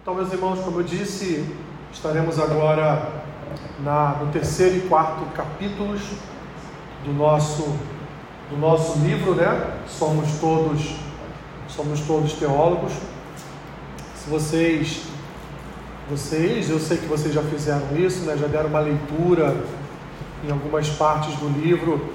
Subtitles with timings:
[0.00, 1.44] Então, meus irmãos, como eu disse,
[1.92, 3.10] estaremos agora
[3.80, 6.00] na, no terceiro e quarto capítulos
[7.04, 7.62] do nosso,
[8.48, 9.78] do nosso livro, né?
[9.86, 10.94] Somos todos,
[11.68, 12.92] somos todos teólogos.
[14.14, 15.02] Se vocês,
[16.08, 18.36] vocês, eu sei que vocês já fizeram isso, né?
[18.36, 19.56] Já deram uma leitura
[20.46, 22.08] em algumas partes do livro.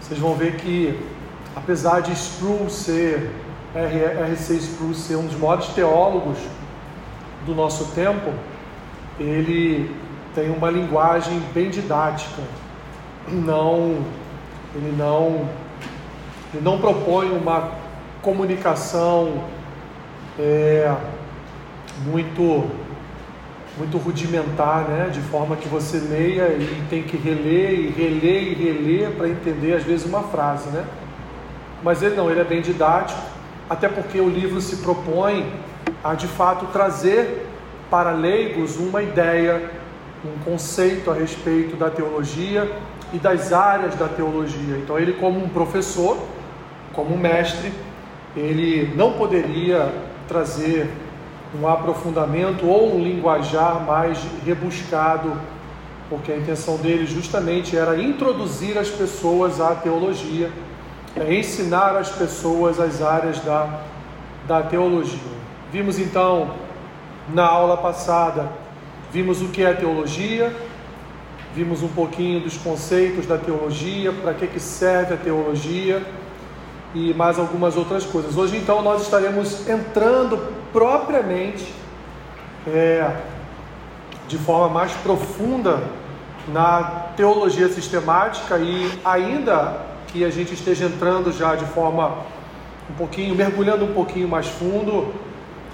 [0.00, 0.98] Vocês vão ver que,
[1.56, 3.30] apesar de Sproul ser
[3.74, 4.54] R.C.
[4.54, 6.36] Sproul ser um dos maiores teólogos
[7.46, 8.32] do nosso tempo,
[9.18, 9.90] ele
[10.34, 12.42] tem uma linguagem bem didática.
[13.28, 13.98] Não,
[14.74, 15.48] ele não,
[16.52, 17.70] ele não propõe uma
[18.22, 19.44] comunicação
[20.38, 20.94] é,
[22.06, 22.70] muito,
[23.76, 25.10] muito rudimentar, né?
[25.12, 29.74] De forma que você leia e tem que reler e reler e reler para entender
[29.74, 30.84] às vezes uma frase, né?
[31.82, 33.20] Mas ele não, ele é bem didático,
[33.68, 35.50] até porque o livro se propõe
[36.02, 37.46] a de fato trazer
[37.90, 39.70] para leigos uma ideia,
[40.24, 42.70] um conceito a respeito da teologia
[43.12, 44.76] e das áreas da teologia.
[44.76, 46.16] Então, ele, como um professor,
[46.92, 47.72] como um mestre,
[48.36, 49.92] ele não poderia
[50.28, 50.88] trazer
[51.60, 55.32] um aprofundamento ou um linguajar mais rebuscado,
[56.08, 60.50] porque a intenção dele justamente era introduzir as pessoas à teologia,
[61.16, 63.80] é ensinar as pessoas as áreas da,
[64.46, 65.39] da teologia.
[65.72, 66.50] Vimos então
[67.32, 68.50] na aula passada,
[69.12, 70.52] vimos o que é teologia,
[71.54, 76.04] vimos um pouquinho dos conceitos da teologia, para que, que serve a teologia
[76.92, 78.36] e mais algumas outras coisas.
[78.36, 81.72] Hoje então nós estaremos entrando propriamente
[82.66, 83.08] é,
[84.26, 85.84] de forma mais profunda
[86.48, 86.82] na
[87.16, 92.16] teologia sistemática e ainda que a gente esteja entrando já de forma
[92.90, 95.29] um pouquinho, mergulhando um pouquinho mais fundo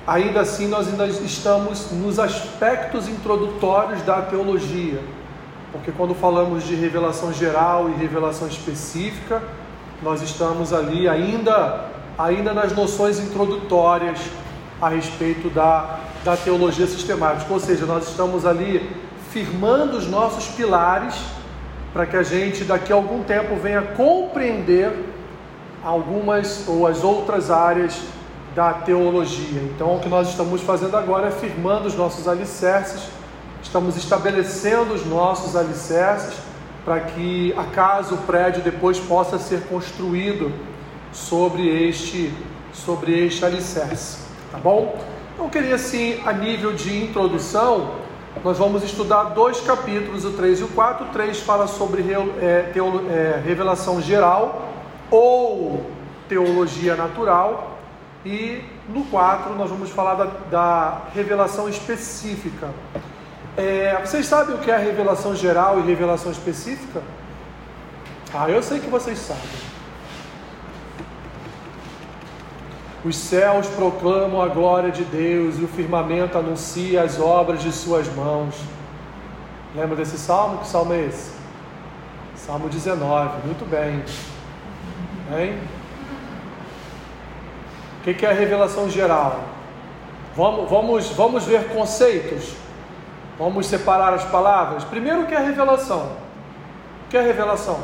[0.06, 5.00] ainda assim nós ainda estamos nos aspectos introdutórios da teologia,
[5.72, 9.42] porque quando falamos de revelação geral e revelação específica,
[10.02, 11.86] nós estamos ali ainda,
[12.16, 14.20] ainda nas noções introdutórias
[14.80, 18.88] a respeito da, da teologia sistemática, ou seja, nós estamos ali
[19.32, 21.14] firmando os nossos pilares
[21.92, 24.92] para que a gente daqui a algum tempo venha compreender
[25.82, 28.00] algumas ou as outras áreas
[28.56, 29.60] da teologia.
[29.64, 33.02] Então, o que nós estamos fazendo agora é firmando os nossos alicerces,
[33.62, 36.38] estamos estabelecendo os nossos alicerces
[36.82, 40.50] para que, acaso o prédio depois possa ser construído
[41.12, 42.32] sobre este,
[42.72, 44.96] sobre este alicerce, tá bom?
[45.34, 47.90] Então, eu queria assim, a nível de introdução,
[48.42, 51.06] nós vamos estudar dois capítulos, o 3 e o 4.
[51.06, 52.02] O 3 fala sobre
[52.40, 54.62] é, teolo, é, revelação geral
[55.10, 55.84] ou
[56.26, 57.75] teologia natural
[58.26, 62.70] e no 4 nós vamos falar da, da revelação específica.
[63.56, 67.02] É, vocês sabem o que é revelação geral e revelação específica?
[68.34, 69.44] Ah, eu sei que vocês sabem.
[73.04, 78.12] Os céus proclamam a glória de Deus e o firmamento anuncia as obras de suas
[78.12, 78.56] mãos.
[79.76, 80.58] Lembra desse salmo?
[80.58, 81.30] Que salmo é esse?
[82.34, 83.46] Salmo 19.
[83.46, 84.02] Muito bem.
[85.32, 85.75] Hein?
[88.06, 89.40] O que é a revelação geral?
[90.36, 92.54] Vamos, vamos, vamos ver conceitos?
[93.36, 94.84] Vamos separar as palavras?
[94.84, 96.12] Primeiro, o que é revelação?
[97.04, 97.80] O que é revelação?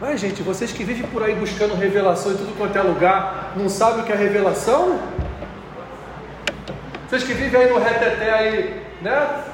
[0.00, 3.68] Mas, gente, vocês que vivem por aí buscando revelação em tudo quanto é lugar, não
[3.68, 4.98] sabem o que é revelação?
[7.08, 9.44] Vocês que vivem aí no reteté aí, né?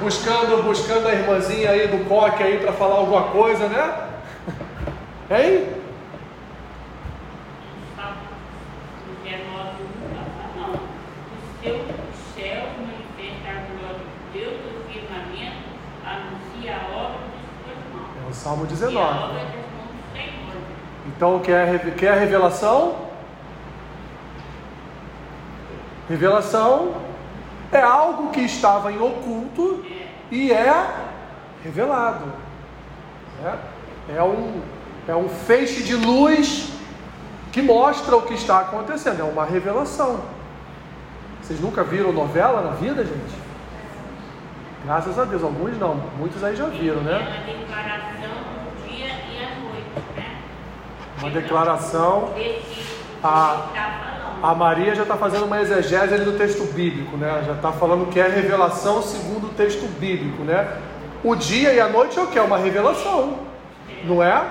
[0.00, 4.08] Buscando, buscando a irmãzinha aí do coque aí para falar alguma coisa, né?
[5.30, 5.83] Hein?
[18.44, 19.40] Salmo 19.
[21.06, 22.96] Então, quer, quer a revelação?
[26.08, 26.94] Revelação
[27.72, 29.82] é algo que estava em oculto
[30.30, 30.94] e é
[31.62, 32.26] revelado.
[33.42, 34.60] É, é, um,
[35.08, 36.70] é um feixe de luz
[37.50, 39.20] que mostra o que está acontecendo.
[39.20, 40.20] É uma revelação.
[41.44, 43.44] Vocês nunca viram novela na vida, gente?
[44.82, 47.18] Graças a Deus, alguns não, muitos aí já viram, né?
[51.20, 52.30] uma declaração.
[53.22, 53.68] A,
[54.42, 57.42] a Maria já está fazendo uma exegese ali do texto bíblico, né?
[57.46, 60.78] Já está falando que é revelação segundo o texto bíblico, né?
[61.22, 62.38] O dia e a noite é o que?
[62.38, 63.38] É uma revelação,
[64.04, 64.42] não é?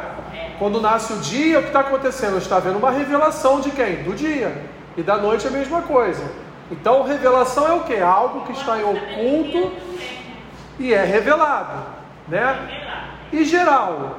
[0.59, 2.37] Quando nasce o dia, o que está acontecendo?
[2.37, 4.03] Está havendo uma revelação de quem?
[4.03, 4.63] Do dia.
[4.95, 6.23] E da noite é a mesma coisa.
[6.73, 7.99] Então, revelação é o que?
[7.99, 9.71] Algo que está em oculto
[10.79, 11.85] e é revelado,
[12.27, 12.81] né?
[13.31, 14.17] E geral?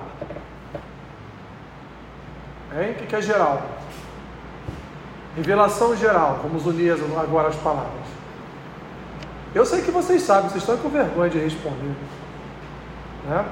[2.72, 2.92] Hein?
[2.92, 3.60] O que é geral?
[5.36, 6.38] Revelação geral.
[6.44, 8.06] Vamos unir agora as palavras.
[9.52, 11.96] Eu sei que vocês sabem, vocês estão com vergonha de responder.
[13.28, 13.44] Né?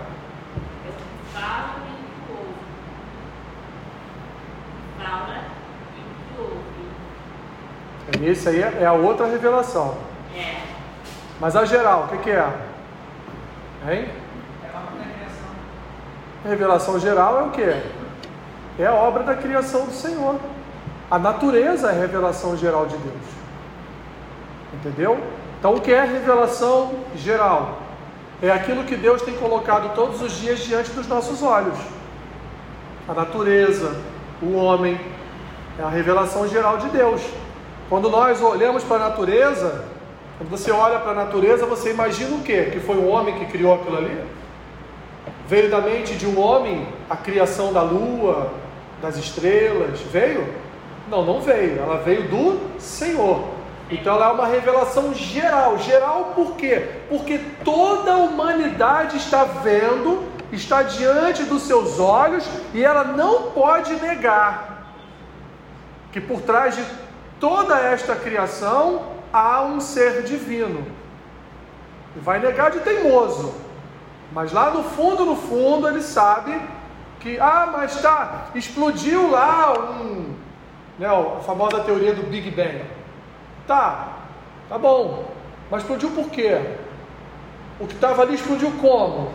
[1.32, 2.54] Fala e ouve.
[4.98, 5.51] Fala.
[8.22, 9.96] Esse aí é a outra revelação.
[10.36, 10.56] É.
[11.40, 12.52] Mas a geral, o que, que é?
[13.88, 14.08] Hein?
[16.44, 17.82] A revelação geral é o que?
[18.78, 20.40] É a obra da criação do Senhor.
[21.10, 23.22] A natureza é a revelação geral de Deus.
[24.74, 25.20] Entendeu?
[25.58, 27.78] Então, o que é revelação geral?
[28.42, 31.78] É aquilo que Deus tem colocado todos os dias diante dos nossos olhos.
[33.08, 33.94] A natureza,
[34.42, 35.00] o homem,
[35.78, 37.22] é a revelação geral de Deus.
[37.92, 39.84] Quando nós olhamos para a natureza,
[40.38, 42.70] quando você olha para a natureza, você imagina o quê?
[42.72, 44.18] Que foi o homem que criou aquilo ali?
[45.46, 48.50] Veio da mente de um homem a criação da lua,
[49.02, 50.00] das estrelas?
[50.10, 50.54] Veio?
[51.06, 51.80] Não, não veio.
[51.80, 53.44] Ela veio do Senhor.
[53.90, 55.76] Então ela é uma revelação geral.
[55.76, 56.92] Geral por quê?
[57.10, 63.92] Porque toda a humanidade está vendo, está diante dos seus olhos e ela não pode
[63.96, 64.70] negar
[66.10, 66.84] que por trás de
[67.42, 69.02] toda esta criação
[69.32, 70.86] há um ser divino.
[72.14, 73.52] E vai negar de teimoso.
[74.30, 76.56] Mas lá no fundo, no fundo, ele sabe
[77.18, 80.36] que, ah, mas tá, explodiu lá um,
[80.96, 82.84] né, a famosa teoria do Big Bang.
[83.66, 84.18] Tá,
[84.68, 85.24] tá bom,
[85.68, 86.60] mas explodiu por quê?
[87.80, 89.32] O que estava ali explodiu como?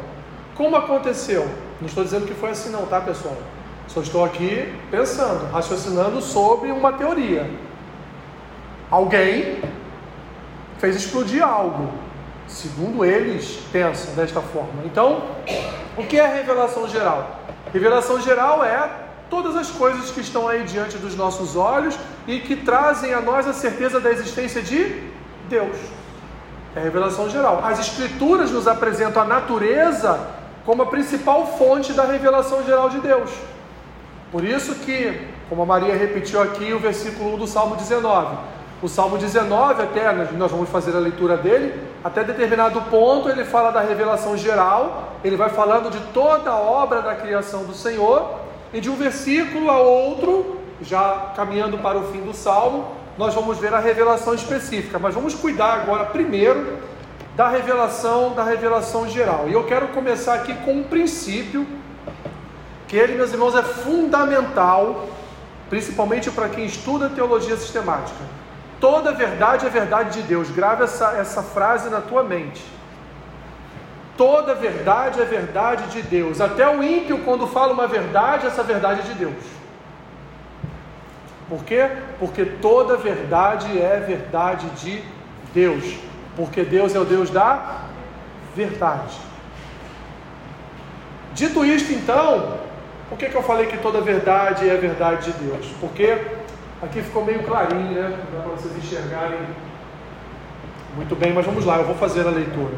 [0.56, 1.46] Como aconteceu?
[1.82, 3.36] Não estou dizendo que foi assim, não, tá, pessoal?
[3.90, 7.67] Só estou aqui pensando, raciocinando sobre uma teoria.
[8.90, 9.62] Alguém
[10.80, 11.90] fez explodir algo.
[12.48, 14.84] Segundo eles, pensam desta forma.
[14.86, 15.24] Então,
[15.98, 17.42] o que é revelação geral?
[17.74, 18.90] Revelação geral é
[19.30, 23.46] todas as coisas que estão aí diante dos nossos olhos e que trazem a nós
[23.46, 25.04] a certeza da existência de
[25.50, 25.76] Deus.
[26.74, 27.62] É revelação geral.
[27.66, 30.18] As Escrituras nos apresentam a natureza
[30.66, 33.32] como a principal fonte da revelação geral de Deus.
[34.32, 38.88] Por isso que, como a Maria repetiu aqui, o versículo 1 do Salmo 19 o
[38.88, 43.82] Salmo 19, até nós vamos fazer a leitura dele, até determinado ponto ele fala da
[43.82, 48.40] revelação geral, ele vai falando de toda a obra da criação do Senhor,
[48.74, 52.86] e de um versículo a outro, já caminhando para o fim do Salmo,
[53.18, 56.78] nós vamos ver a revelação específica, mas vamos cuidar agora primeiro
[57.36, 59.46] da revelação, da revelação geral.
[59.48, 61.66] E eu quero começar aqui com um princípio
[62.88, 65.08] que ele, meus irmãos, é fundamental,
[65.70, 68.37] principalmente para quem estuda teologia sistemática.
[68.80, 70.52] Toda verdade é verdade de Deus.
[70.52, 72.64] Grave essa, essa frase na tua mente.
[74.16, 76.42] Toda verdade é verdade de Deus.
[76.42, 79.44] Até o ímpio, quando fala uma verdade, essa verdade é de Deus.
[81.50, 81.90] Por quê?
[82.20, 85.04] Porque toda verdade é verdade de
[85.54, 85.98] Deus.
[86.36, 87.86] Porque Deus é o Deus da
[88.56, 89.18] verdade.
[91.34, 92.58] Dito isto, então,
[93.10, 95.68] por que, que eu falei que toda verdade é verdade de Deus?
[95.80, 96.20] Porque
[96.82, 98.20] Aqui ficou meio clarinho, né?
[98.32, 99.40] Dá para vocês enxergarem
[100.96, 102.76] muito bem, mas vamos lá, eu vou fazer a leitura.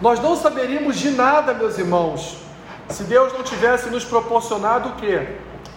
[0.00, 2.38] Nós não saberíamos de nada, meus irmãos,
[2.88, 5.28] se Deus não tivesse nos proporcionado o que?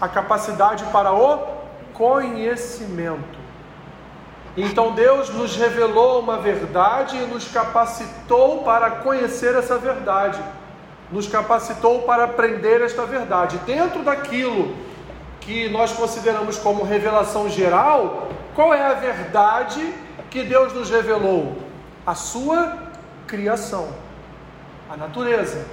[0.01, 1.39] A capacidade para o
[1.93, 3.39] conhecimento.
[4.57, 10.39] Então Deus nos revelou uma verdade e nos capacitou para conhecer essa verdade,
[11.11, 13.57] nos capacitou para aprender esta verdade.
[13.65, 14.75] Dentro daquilo
[15.45, 19.93] que nós consideramos como revelação geral, qual é a verdade
[20.29, 21.57] que Deus nos revelou?
[22.05, 22.77] A sua
[23.27, 23.89] criação,
[24.89, 25.65] a natureza.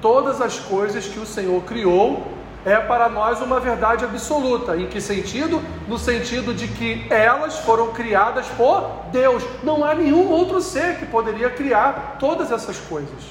[0.00, 2.26] Todas as coisas que o Senhor criou
[2.64, 4.76] é para nós uma verdade absoluta.
[4.76, 5.62] Em que sentido?
[5.86, 9.42] No sentido de que elas foram criadas por Deus.
[9.62, 13.22] Não há nenhum outro ser que poderia criar todas essas coisas.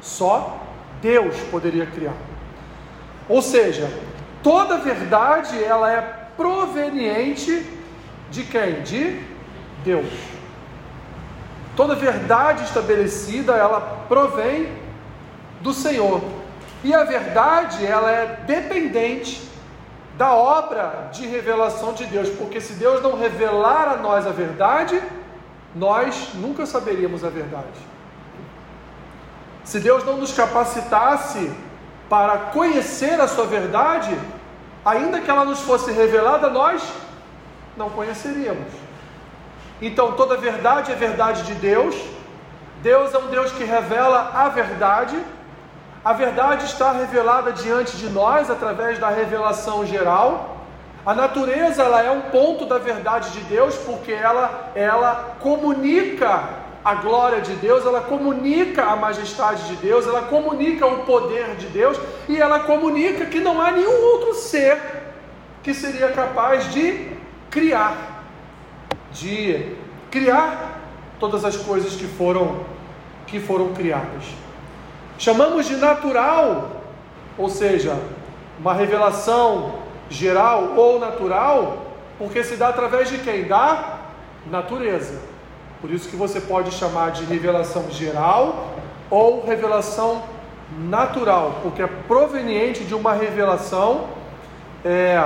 [0.00, 0.58] Só
[1.00, 2.14] Deus poderia criar.
[3.28, 3.90] Ou seja,
[4.46, 6.00] toda verdade ela é
[6.36, 7.66] proveniente
[8.30, 8.80] de quem?
[8.82, 9.20] De
[9.82, 10.06] Deus.
[11.74, 14.72] Toda verdade estabelecida, ela provém
[15.60, 16.22] do Senhor.
[16.84, 19.50] E a verdade, ela é dependente
[20.16, 25.02] da obra de revelação de Deus, porque se Deus não revelar a nós a verdade,
[25.74, 27.80] nós nunca saberíamos a verdade.
[29.64, 31.52] Se Deus não nos capacitasse
[32.08, 34.16] para conhecer a sua verdade,
[34.86, 36.80] ainda que ela nos fosse revelada, nós
[37.76, 38.72] não conheceríamos.
[39.82, 41.96] Então, toda verdade é verdade de Deus.
[42.82, 45.20] Deus é um Deus que revela a verdade.
[46.04, 50.56] A verdade está revelada diante de nós através da revelação geral.
[51.04, 56.44] A natureza ela é um ponto da verdade de Deus porque ela ela comunica
[56.86, 61.66] a glória de Deus, ela comunica a majestade de Deus, ela comunica o poder de
[61.66, 64.80] Deus e ela comunica que não há nenhum outro ser
[65.64, 67.10] que seria capaz de
[67.50, 68.22] criar,
[69.10, 69.74] de
[70.12, 70.78] criar
[71.18, 72.64] todas as coisas que foram
[73.26, 74.22] que foram criadas.
[75.18, 76.82] Chamamos de natural,
[77.36, 77.98] ou seja,
[78.60, 83.42] uma revelação geral ou natural, porque se dá através de quem?
[83.42, 84.02] Da
[84.48, 85.34] natureza.
[85.80, 88.74] Por isso que você pode chamar de revelação geral
[89.10, 90.22] ou revelação
[90.88, 94.08] natural, porque é proveniente de uma revelação,
[94.84, 95.22] é,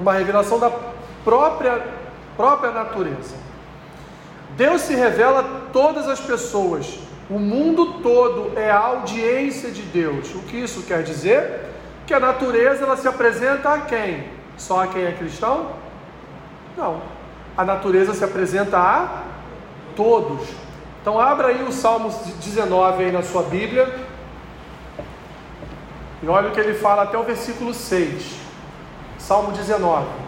[0.00, 0.70] uma revelação da
[1.24, 1.84] própria,
[2.36, 3.34] própria natureza.
[4.56, 10.34] Deus se revela a todas as pessoas, o mundo todo é a audiência de Deus.
[10.34, 11.66] O que isso quer dizer?
[12.06, 14.24] Que a natureza ela se apresenta a quem?
[14.56, 15.72] Só a quem é cristão?
[16.76, 17.02] Não.
[17.56, 19.22] A natureza se apresenta a
[19.96, 20.46] todos.
[21.00, 22.10] Então abra aí o Salmo
[22.40, 23.92] 19 aí na sua Bíblia.
[26.22, 28.36] E olha o que ele fala até o versículo 6.
[29.18, 30.26] Salmo 19.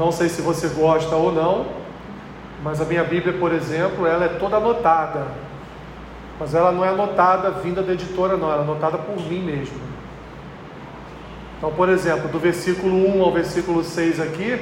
[0.00, 1.79] não sei se você gosta ou não,
[2.62, 5.26] mas a minha Bíblia, por exemplo, ela é toda anotada.
[6.38, 9.78] Mas ela não é anotada vinda da editora, não, ela é anotada por mim mesmo.
[11.56, 14.58] Então, por exemplo, do versículo 1 ao versículo 6 aqui,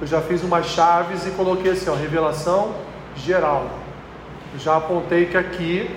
[0.00, 2.74] eu já fiz umas chaves e coloquei assim, ó, revelação
[3.16, 3.70] geral.
[4.58, 5.90] Já apontei que aqui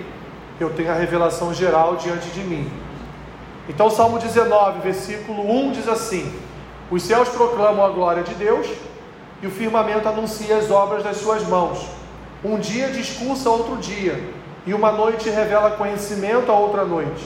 [0.58, 2.70] eu tenho a revelação geral diante de mim.
[3.68, 6.32] Então, Salmo 19, versículo 1 diz assim:
[6.90, 8.66] Os céus proclamam a glória de Deus
[9.42, 11.86] e o firmamento anuncia as obras das suas mãos.
[12.44, 14.22] Um dia discursa outro dia,
[14.66, 17.24] e uma noite revela conhecimento a outra noite.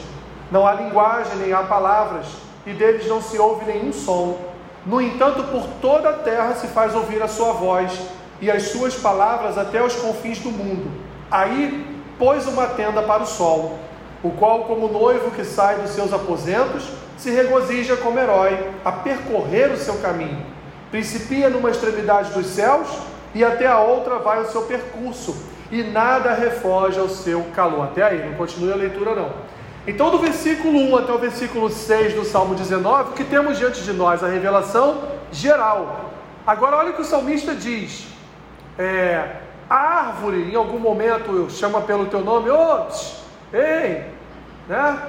[0.51, 2.27] Não há linguagem nem há palavras,
[2.67, 4.39] e deles não se ouve nenhum som.
[4.85, 7.93] No entanto, por toda a terra se faz ouvir a sua voz,
[8.41, 10.91] e as suas palavras até os confins do mundo.
[11.31, 11.87] Aí
[12.19, 13.79] pôs uma tenda para o sol,
[14.23, 19.71] o qual, como noivo que sai dos seus aposentos, se regozija como herói a percorrer
[19.71, 20.60] o seu caminho
[20.91, 22.89] Principia numa extremidade dos céus
[23.35, 25.37] e até a outra vai o seu percurso,
[25.71, 27.85] e nada refoge ao seu calor.
[27.85, 29.31] Até aí, não continue a leitura não.
[29.87, 33.83] Então, do versículo 1 até o versículo 6 do Salmo 19, o que temos diante
[33.83, 34.23] de nós?
[34.23, 36.11] A revelação geral.
[36.47, 38.09] Agora, olha o que o salmista diz:
[38.79, 39.37] é,
[39.69, 42.87] a árvore, em algum momento, chama pelo teu nome, ô,
[43.53, 44.05] ei,
[44.69, 45.03] né?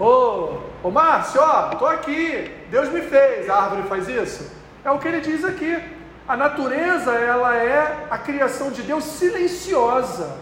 [0.00, 3.48] Ô, ô Márcio, ó, estou aqui, Deus me fez.
[3.50, 4.57] A árvore faz isso?
[4.88, 5.78] É o que ele diz aqui.
[6.26, 10.38] A natureza, ela é a criação de Deus silenciosa.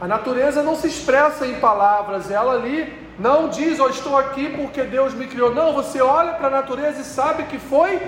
[0.00, 2.80] A natureza não se expressa em palavras, ela ali
[3.18, 5.54] não diz, oh, estou aqui porque Deus me criou.
[5.54, 8.00] Não, você olha para a natureza e sabe que foi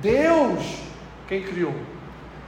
[0.00, 0.62] Deus
[1.28, 1.74] quem criou.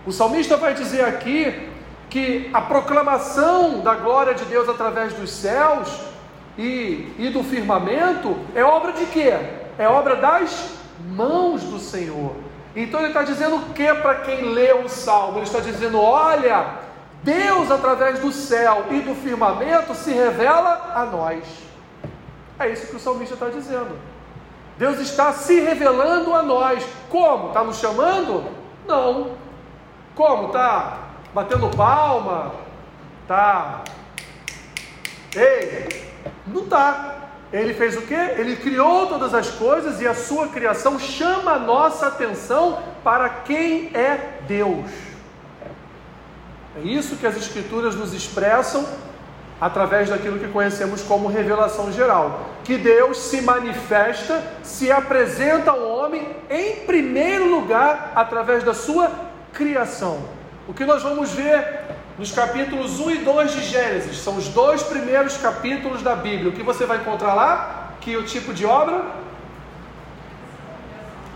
[0.07, 1.69] O salmista vai dizer aqui
[2.09, 6.01] que a proclamação da glória de Deus através dos céus
[6.57, 9.35] e, e do firmamento é obra de quê?
[9.77, 12.35] É obra das mãos do Senhor.
[12.75, 15.39] Então ele está dizendo o que para quem lê o salmo?
[15.39, 16.79] Ele está dizendo: olha,
[17.23, 21.45] Deus através do céu e do firmamento se revela a nós.
[22.59, 23.99] É isso que o salmista está dizendo.
[24.77, 26.85] Deus está se revelando a nós.
[27.11, 27.49] Como?
[27.49, 28.45] Está nos chamando?
[28.87, 29.33] Não.
[30.15, 30.47] Como?
[30.47, 30.99] Está
[31.35, 32.53] batendo palma?
[33.23, 33.83] Está.
[35.37, 36.09] Ei!
[36.47, 37.18] Não está.
[37.53, 38.15] Ele fez o que?
[38.15, 43.91] Ele criou todas as coisas e a sua criação chama a nossa atenção para quem
[43.95, 44.91] é Deus.
[46.77, 48.87] É isso que as Escrituras nos expressam
[49.61, 52.51] através daquilo que conhecemos como revelação geral.
[52.63, 59.11] Que Deus se manifesta, se apresenta ao homem em primeiro lugar através da sua
[59.53, 60.23] criação.
[60.69, 61.88] O que nós vamos ver
[62.19, 66.51] nos capítulos 1 e 2 de Gênesis, são os dois primeiros capítulos da Bíblia.
[66.51, 67.93] O que você vai encontrar lá?
[68.01, 69.05] Que o tipo de obra?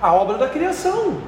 [0.00, 1.22] A obra da criação.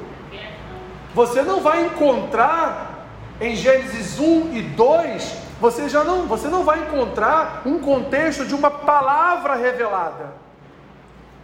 [1.15, 3.07] Você não vai encontrar
[3.41, 8.55] em Gênesis 1 e 2, você já não, você não vai encontrar um contexto de
[8.55, 10.33] uma palavra revelada.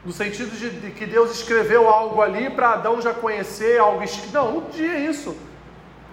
[0.05, 4.03] No sentido de, de que Deus escreveu algo ali para Adão já conhecer algo.
[4.33, 5.37] Não, não tinha isso.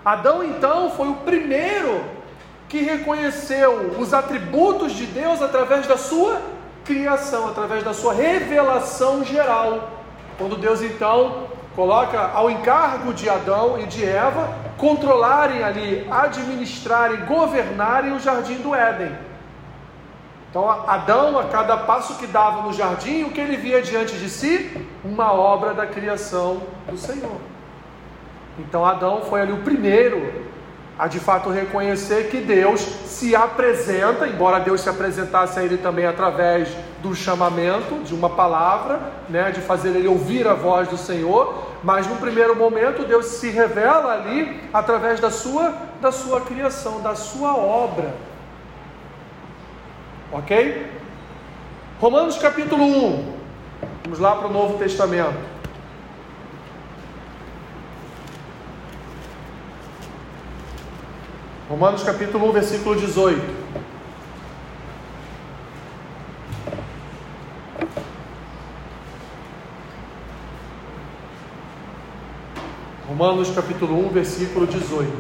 [0.08, 2.02] Adão então foi o primeiro
[2.70, 6.42] que reconheceu os atributos de Deus através da sua
[6.86, 9.90] criação, através da sua revelação geral.
[10.38, 18.14] Quando Deus então coloca ao encargo de Adão e de Eva controlarem ali, administrarem, governarem
[18.14, 19.14] o jardim do Éden.
[20.50, 24.30] Então, Adão, a cada passo que dava no jardim, o que ele via diante de
[24.30, 24.88] si?
[25.04, 27.57] Uma obra da criação do Senhor.
[28.60, 30.48] Então, Adão foi ali o primeiro
[30.98, 36.08] a de fato reconhecer que Deus se apresenta, embora Deus se apresentasse a ele também
[36.08, 36.70] através
[37.04, 39.00] do chamamento, de uma palavra,
[39.30, 43.50] né, de fazer ele ouvir a voz do Senhor, mas no primeiro momento Deus se
[43.50, 48.14] revela ali através da sua da sua criação, da sua obra.
[50.32, 50.92] Ok?
[52.00, 53.38] Romanos capítulo 1.
[54.04, 55.57] Vamos lá para o Novo Testamento.
[61.70, 63.42] Romanos capítulo 1, versículo 18.
[73.06, 75.12] Romanos capítulo 1, versículo 18.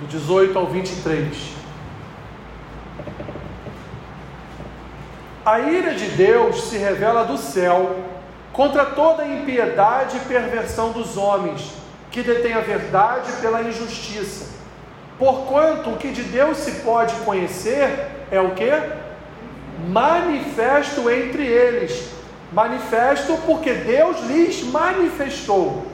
[0.00, 1.52] do 18 ao 23.
[5.44, 8.21] A ira de Deus se revela do céu
[8.52, 11.72] contra toda impiedade e perversão dos homens,
[12.10, 14.52] que detêm a verdade pela injustiça.
[15.18, 18.70] Porquanto o que de Deus se pode conhecer é o que?
[19.88, 22.10] Manifesto entre eles.
[22.52, 25.86] Manifesto porque Deus lhes manifestou.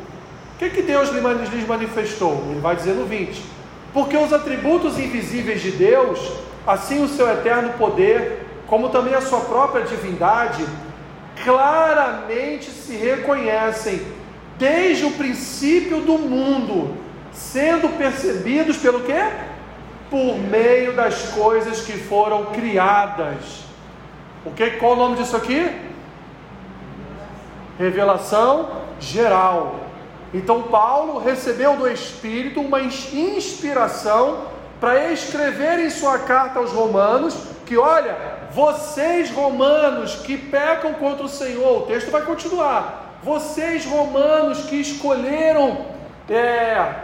[0.55, 2.43] O que, que Deus lhes manifestou?
[2.51, 3.59] Ele vai dizer no 20
[3.93, 6.21] porque os atributos invisíveis de Deus,
[6.67, 10.65] assim o seu eterno poder, como também a sua própria divindade,
[11.45, 14.01] claramente se reconhecem
[14.59, 16.97] desde o princípio do mundo,
[17.33, 19.31] sendo percebidos pelo quê?
[20.11, 23.65] Por meio das coisas que foram criadas.
[24.45, 25.71] O que qual o nome disso aqui?
[27.79, 29.81] Revelação geral.
[30.35, 34.47] Então Paulo recebeu do Espírito uma inspiração
[34.81, 37.35] para escrever em sua carta aos Romanos
[37.67, 43.19] que, olha, vocês romanos que pecam contra o Senhor, o texto vai continuar.
[43.23, 45.87] Vocês romanos que escolheram
[46.29, 46.95] é,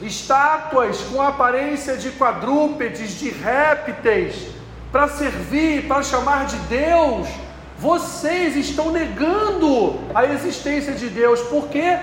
[0.00, 4.48] estátuas com aparência de quadrúpedes, de répteis,
[4.90, 7.28] para servir, para chamar de Deus,
[7.78, 11.98] vocês estão negando a existência de Deus, por quê?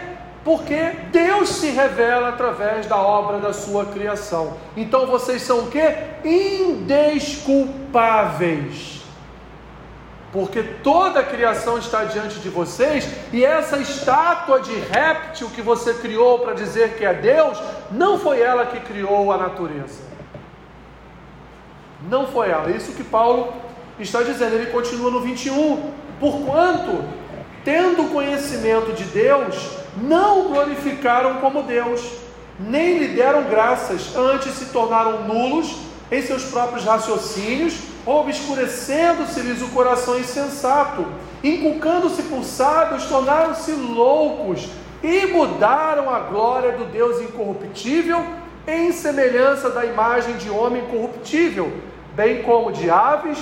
[0.45, 4.53] Porque Deus se revela através da obra da sua criação.
[4.77, 5.81] Então vocês são o que?
[6.23, 9.01] Indesculpáveis.
[10.31, 15.95] Porque toda a criação está diante de vocês, e essa estátua de réptil que você
[15.95, 20.03] criou para dizer que é Deus, não foi ela que criou a natureza.
[22.07, 22.69] Não foi ela.
[22.69, 23.51] Isso que Paulo
[23.99, 24.53] está dizendo.
[24.53, 25.91] Ele continua no 21.
[26.19, 27.03] Porquanto,
[27.63, 32.01] tendo conhecimento de Deus, não glorificaram como Deus,
[32.59, 35.77] nem lhe deram graças, antes se tornaram nulos
[36.11, 41.05] em seus próprios raciocínios, obscurecendo-se-lhes o coração insensato,
[41.43, 44.69] inculcando-se por sábios, tornaram-se loucos
[45.03, 48.23] e mudaram a glória do Deus incorruptível
[48.67, 51.71] em semelhança da imagem de homem corruptível,
[52.15, 53.37] bem como de aves,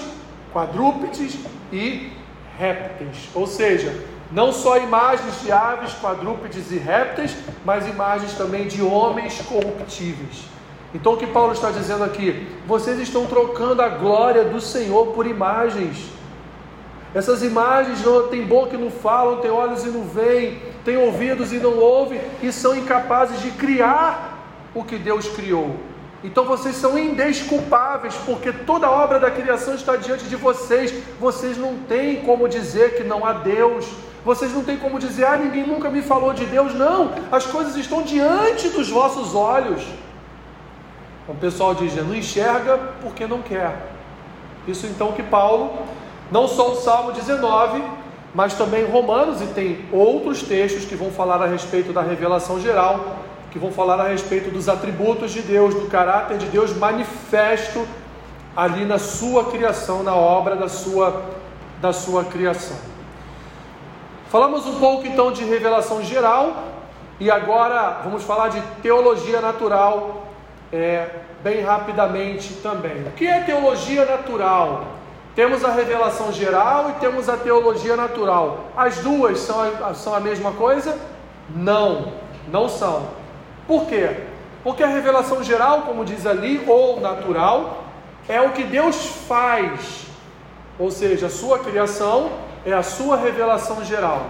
[0.51, 1.37] quadrúpedes
[1.71, 2.11] e
[2.57, 3.29] répteis.
[3.33, 3.93] Ou seja,
[4.33, 10.45] não só imagens de aves, quadrúpedes e répteis, mas imagens também de homens corruptíveis.
[10.93, 12.47] Então o que Paulo está dizendo aqui?
[12.65, 16.11] Vocês estão trocando a glória do Senhor por imagens.
[17.13, 21.53] Essas imagens não têm boca e não falam, têm olhos e não veem, têm ouvidos
[21.53, 24.39] e não ouvem, e são incapazes de criar
[24.73, 25.75] o que Deus criou.
[26.23, 30.91] Então vocês são indesculpáveis, porque toda a obra da criação está diante de vocês.
[31.19, 33.85] Vocês não têm como dizer que não há Deus.
[34.25, 36.73] Vocês não têm como dizer, ah, ninguém nunca me falou de Deus.
[36.73, 39.83] Não, as coisas estão diante dos vossos olhos.
[41.27, 43.91] O pessoal diz, não enxerga porque não quer.
[44.67, 45.77] Isso então que Paulo,
[46.31, 47.83] não só o Salmo 19,
[48.33, 53.17] mas também Romanos, e tem outros textos que vão falar a respeito da revelação geral,
[53.51, 57.85] que vão falar a respeito dos atributos de Deus, do caráter de Deus manifesto
[58.55, 61.23] ali na sua criação, na obra da sua,
[61.81, 62.92] da sua criação.
[64.33, 66.63] Falamos um pouco então de revelação geral
[67.19, 70.23] E agora vamos falar de teologia natural,
[70.71, 71.07] é,
[71.43, 73.03] bem rapidamente também.
[73.03, 74.85] O que é teologia natural?
[75.35, 78.71] Temos a revelação geral e temos a teologia natural.
[78.75, 80.97] As duas são a, são a mesma coisa?
[81.55, 82.13] Não,
[82.47, 83.09] não são.
[83.67, 84.17] Por quê?
[84.63, 87.83] Porque a revelação geral, como diz ali, ou natural,
[88.27, 88.95] é o que Deus
[89.27, 90.07] faz,
[90.79, 92.31] ou seja, a sua criação
[92.65, 94.27] é a sua revelação geral.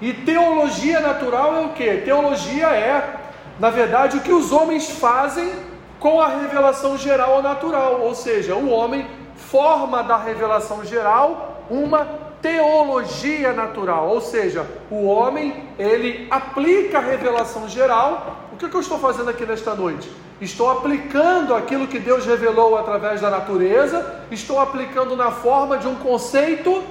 [0.00, 1.98] E teologia natural é o que?
[1.98, 3.14] Teologia é,
[3.58, 5.52] na verdade, o que os homens fazem
[6.00, 9.06] com a revelação geral ou natural, ou seja, o homem
[9.36, 12.04] forma da revelação geral uma
[12.42, 18.48] teologia natural, ou seja, o homem ele aplica a revelação geral.
[18.52, 20.10] O que, que eu estou fazendo aqui nesta noite?
[20.40, 25.94] Estou aplicando aquilo que Deus revelou através da natureza, estou aplicando na forma de um
[25.94, 26.82] conceito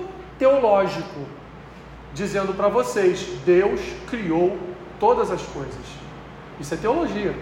[0.42, 1.22] teológico,
[2.16, 4.58] dizendo para vocês: Deus criou
[5.00, 5.86] todas as coisas.
[6.60, 7.36] Isso é teologia.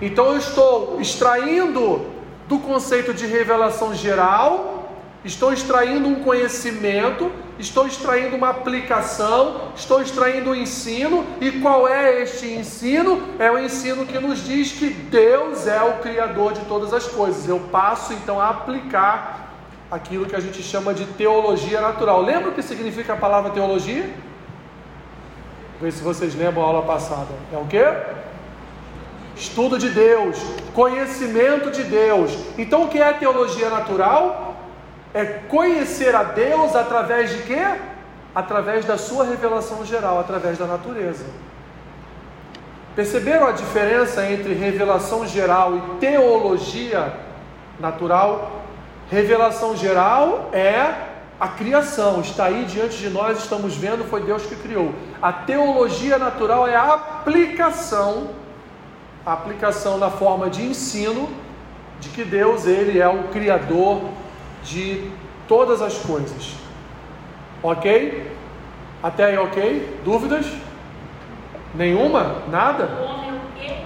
[0.00, 2.04] Então eu estou extraindo
[2.46, 4.90] do conceito de revelação geral,
[5.24, 12.22] estou extraindo um conhecimento, estou extraindo uma aplicação, estou extraindo um ensino, e qual é
[12.22, 13.22] este ensino?
[13.38, 17.48] É o ensino que nos diz que Deus é o Criador de todas as coisas.
[17.48, 19.45] Eu passo então a aplicar
[19.90, 22.22] aquilo que a gente chama de teologia natural.
[22.22, 24.08] Lembra o que significa a palavra teologia?
[25.80, 27.34] Vê se vocês lembram a aula passada.
[27.52, 27.82] É o que?
[29.36, 30.38] estudo de Deus,
[30.74, 32.36] conhecimento de Deus.
[32.56, 34.56] Então, o que é teologia natural?
[35.12, 37.62] É conhecer a Deus através de quê?
[38.34, 41.24] Através da sua revelação geral, através da natureza.
[42.94, 47.12] Perceberam a diferença entre revelação geral e teologia
[47.78, 48.64] natural?
[49.10, 50.94] Revelação geral é
[51.38, 54.94] a criação, está aí diante de nós, estamos vendo, foi Deus que criou.
[55.20, 58.30] A teologia natural é a aplicação
[59.26, 61.28] a aplicação na forma de ensino
[61.98, 64.02] de que Deus ele é o criador
[64.62, 65.10] de
[65.48, 66.54] todas as coisas.
[67.60, 68.30] OK?
[69.02, 70.00] Até aí OK?
[70.04, 70.46] Dúvidas?
[71.74, 72.42] Nenhuma?
[72.48, 72.84] Nada?
[73.60, 73.84] É?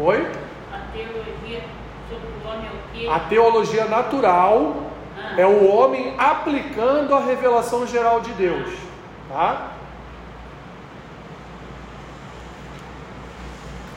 [0.00, 0.26] Oi?
[0.72, 1.62] A teologia
[2.10, 2.81] sobre o homem é o quê?
[3.10, 4.90] A teologia natural
[5.36, 8.70] é o homem aplicando a revelação geral de Deus,
[9.28, 9.72] tá?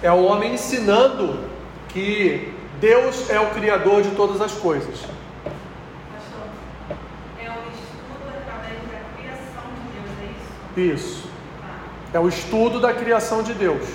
[0.02, 1.40] É o homem ensinando
[1.90, 5.04] que Deus é o criador de todas as coisas.
[7.40, 10.96] É o estudo através da criação de Deus, é isso?
[10.96, 11.30] Isso.
[11.60, 12.18] Tá.
[12.18, 13.88] É o estudo da criação de Deus.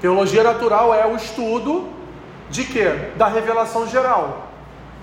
[0.00, 1.95] Teologia natural é o estudo
[2.50, 3.10] de quê?
[3.16, 4.48] Da revelação geral.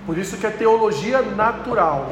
[0.06, 2.10] Por isso que é teologia natural.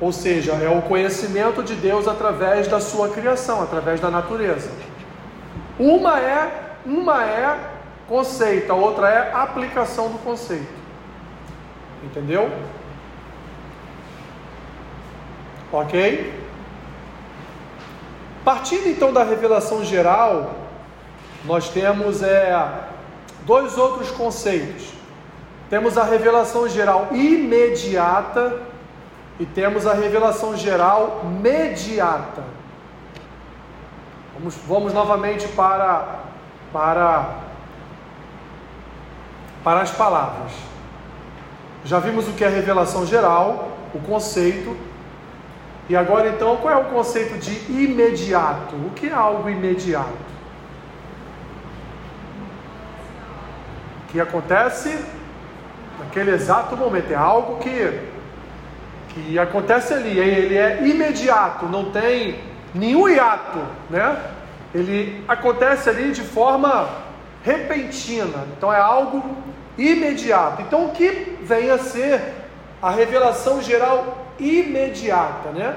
[0.00, 4.70] Ou seja, é o conhecimento de Deus através da sua criação, através da natureza.
[5.78, 7.58] Uma é uma é
[8.06, 10.78] conceito, a outra é aplicação do conceito.
[12.02, 12.50] Entendeu?
[15.72, 16.32] Ok?
[18.44, 20.54] Partindo então da revelação geral,
[21.44, 22.54] nós temos é,
[23.48, 24.92] dois outros conceitos.
[25.70, 28.60] Temos a revelação geral imediata
[29.40, 32.44] e temos a revelação geral mediata.
[34.34, 36.20] Vamos, vamos novamente para,
[36.70, 37.36] para,
[39.64, 40.52] para as palavras.
[41.86, 44.76] Já vimos o que é revelação geral, o conceito.
[45.88, 48.76] E agora então, qual é o conceito de imediato?
[48.76, 50.27] O que é algo imediato?
[54.08, 54.98] Que acontece
[55.98, 58.00] naquele exato momento, é algo que,
[59.10, 62.40] que acontece ali, ele é imediato, não tem
[62.74, 63.58] nenhum hiato,
[63.90, 64.16] né?
[64.74, 66.88] Ele acontece ali de forma
[67.42, 69.36] repentina, então é algo
[69.76, 70.62] imediato.
[70.62, 72.20] Então o que vem a ser
[72.80, 75.76] a revelação geral imediata, né?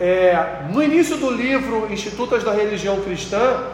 [0.00, 3.64] É, no início do livro Institutas da Religião Cristã,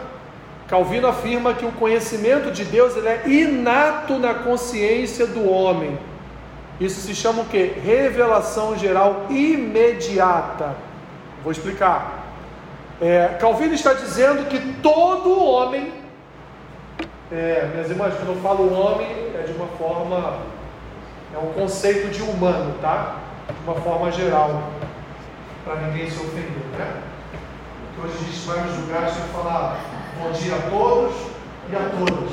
[0.67, 5.97] Calvino afirma que o conhecimento de Deus ele é inato na consciência do homem.
[6.79, 7.63] Isso se chama o que?
[7.63, 10.75] Revelação geral imediata.
[11.43, 12.25] Vou explicar.
[12.99, 15.93] É, Calvino está dizendo que todo homem,
[17.31, 20.39] é, minhas irmãs, quando eu falo homem, é de uma forma,
[21.33, 23.17] é um conceito de humano, tá?
[23.47, 24.63] De uma forma geral,
[25.63, 27.01] para ninguém se ofender, né?
[27.95, 29.79] Porque hoje a gente vai nos lugares e falar
[30.17, 31.15] bom dia a todos
[31.71, 32.31] e a todas,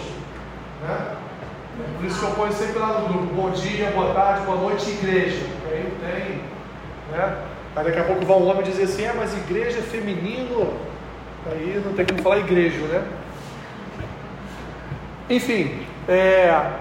[0.83, 1.17] né?
[1.81, 4.59] É por isso que eu ponho sempre lá no grupo, bom dia, boa tarde, boa
[4.59, 5.47] noite, igreja.
[5.71, 6.41] Aí não tem,
[7.11, 7.39] né?
[7.75, 10.73] Aí daqui a pouco vai um homem dizer assim, é, mas igreja é feminino,
[11.45, 13.05] Aí não tem como falar igreja, né?
[15.29, 16.73] Enfim, é,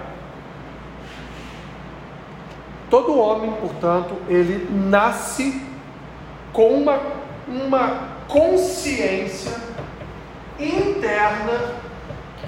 [2.88, 5.60] todo homem, portanto, ele nasce
[6.52, 7.00] com uma,
[7.48, 9.52] uma consciência
[10.64, 11.74] interna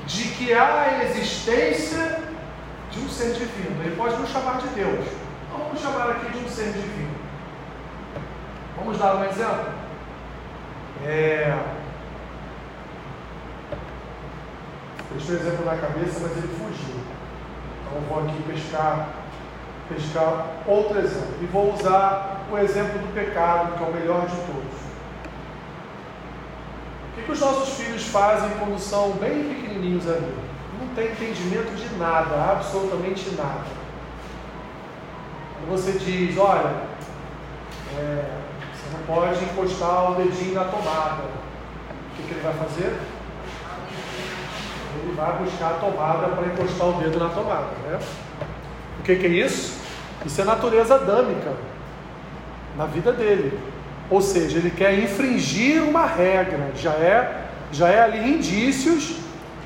[0.07, 2.20] de que há a existência
[2.90, 3.83] de um ser divino.
[3.83, 5.07] Ele pode nos chamar de Deus.
[5.50, 7.14] Vamos chamar aqui de um ser divino.
[8.77, 9.72] Vamos dar um exemplo?
[11.05, 11.57] É...
[15.12, 16.96] Deixei exemplo na cabeça, mas ele fugiu.
[17.87, 19.09] Então vou aqui pescar,
[19.88, 21.37] pescar outro exemplo.
[21.40, 24.73] E vou usar o exemplo do pecado, que é o melhor de todos.
[27.16, 30.35] O que, os nossos filhos fazem quando são bem pequenininhos ali?
[30.81, 33.85] Não tem entendimento de nada, absolutamente nada.
[35.61, 36.74] Quando você diz, olha,
[37.96, 38.24] é,
[38.74, 42.98] você não pode encostar o dedinho na tomada, o que, que ele vai fazer?
[45.03, 47.70] Ele vai buscar a tomada para encostar o dedo na tomada.
[47.85, 47.98] Né?
[48.98, 49.81] O que, que é isso?
[50.27, 51.53] Isso é natureza adâmica
[52.77, 53.59] na vida dele.
[54.10, 59.16] Ou seja, ele quer infringir uma regra, já é, já é ali indícios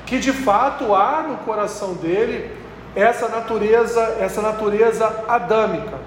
[0.05, 2.51] que de fato há no coração dele
[2.95, 5.97] essa natureza, essa natureza adâmica.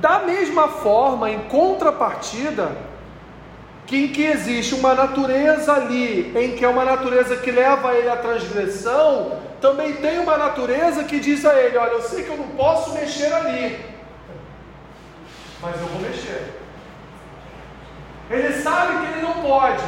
[0.00, 2.72] Da mesma forma, em contrapartida,
[3.86, 8.08] que em que existe uma natureza ali, em que é uma natureza que leva ele
[8.08, 12.36] à transgressão, também tem uma natureza que diz a ele: Olha, eu sei que eu
[12.36, 13.78] não posso mexer ali,
[15.60, 16.63] mas eu vou mexer.
[18.30, 19.84] Ele sabe que ele não pode,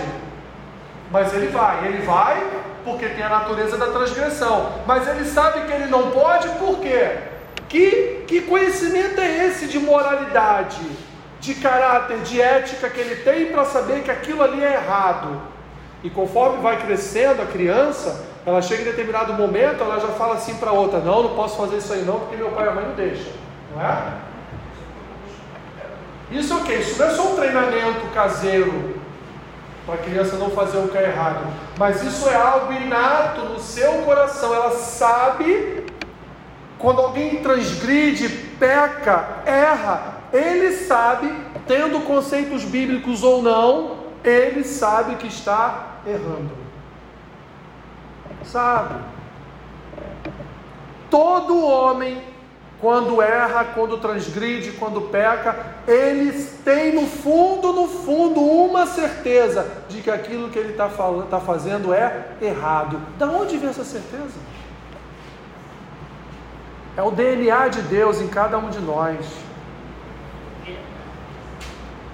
[1.11, 1.87] mas ele vai.
[1.87, 2.43] Ele vai
[2.85, 7.19] porque tem a natureza da transgressão, mas ele sabe que ele não pode, por quê?
[7.69, 10.81] Que, que conhecimento é esse de moralidade,
[11.41, 15.43] de caráter, de ética que ele tem para saber que aquilo ali é errado?
[16.05, 20.55] E conforme vai crescendo a criança, ela chega em determinado momento, ela já fala assim
[20.55, 22.85] para outra: Não, não posso fazer isso aí não, porque meu pai e a mãe
[22.85, 23.33] não deixam.
[23.75, 24.26] Não é?
[26.31, 26.75] Isso é o que?
[26.75, 28.97] Isso não é só um treinamento caseiro
[29.85, 31.47] para a criança não fazer o que é errado,
[31.79, 34.53] mas isso é algo inato no seu coração.
[34.53, 35.87] Ela sabe
[36.79, 41.33] quando alguém transgride, peca, erra, ele sabe,
[41.67, 46.51] tendo conceitos bíblicos ou não, ele sabe que está errando.
[48.45, 48.97] Sabe?
[51.09, 52.21] Todo homem
[52.81, 55.57] quando erra, quando transgride, quando peca,
[55.89, 60.89] eles têm no fundo, no fundo, uma certeza de que aquilo que ele está
[61.31, 63.01] tá fazendo é errado.
[63.19, 64.39] Da onde vem essa certeza?
[66.97, 69.27] É o DNA de Deus em cada um de nós.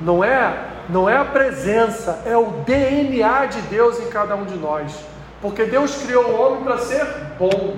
[0.01, 4.57] Não é, não é a presença, é o DNA de Deus em cada um de
[4.57, 4.93] nós.
[5.41, 7.05] Porque Deus criou o homem para ser
[7.39, 7.77] bom.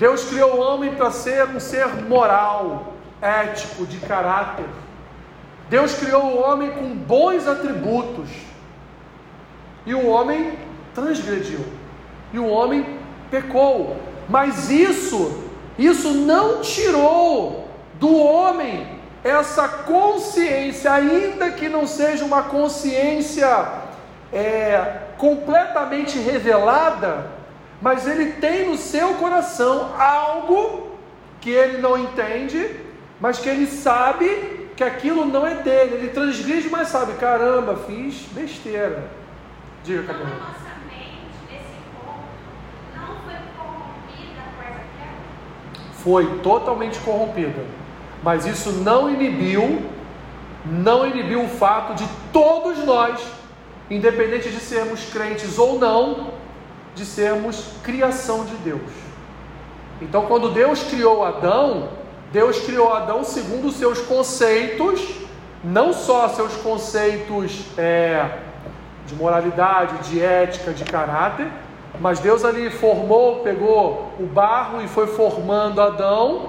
[0.00, 4.64] Deus criou o homem para ser um ser moral, ético, de caráter.
[5.68, 8.30] Deus criou o homem com bons atributos.
[9.84, 10.58] E o homem
[10.94, 11.60] transgrediu.
[12.32, 12.98] E o homem
[13.30, 13.94] pecou.
[14.26, 15.44] Mas isso,
[15.78, 23.68] isso não tirou do homem essa consciência, ainda que não seja uma consciência
[24.32, 27.38] é, completamente revelada,
[27.80, 30.90] mas ele tem no seu coração algo
[31.40, 32.76] que ele não entende,
[33.20, 35.94] mas que ele sabe que aquilo não é dele.
[35.94, 39.10] Ele transgride, mas sabe, caramba, fiz besteira.
[39.82, 40.22] Diga, Cadê?
[40.22, 42.18] Então, nossa mente, nesse ponto,
[42.94, 45.92] não foi corrompida com essa queda?
[46.02, 47.64] Foi totalmente corrompida.
[48.22, 49.90] Mas isso não inibiu,
[50.66, 53.22] não inibiu o fato de todos nós,
[53.88, 56.39] independente de sermos crentes ou não,
[56.94, 58.80] de sermos criação de Deus.
[60.00, 61.90] Então, quando Deus criou Adão,
[62.32, 65.00] Deus criou Adão segundo os seus conceitos,
[65.62, 68.38] não só seus conceitos é,
[69.06, 71.48] de moralidade, de ética, de caráter,
[72.00, 76.48] mas Deus ali formou, pegou o barro e foi formando Adão,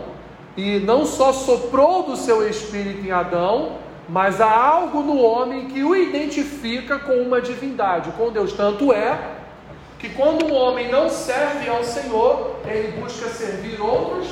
[0.56, 3.78] e não só soprou do seu espírito em Adão,
[4.08, 8.54] mas há algo no homem que o identifica com uma divindade, com Deus.
[8.54, 9.41] Tanto é
[10.02, 14.28] que quando um homem não serve ao Senhor, ele busca servir outros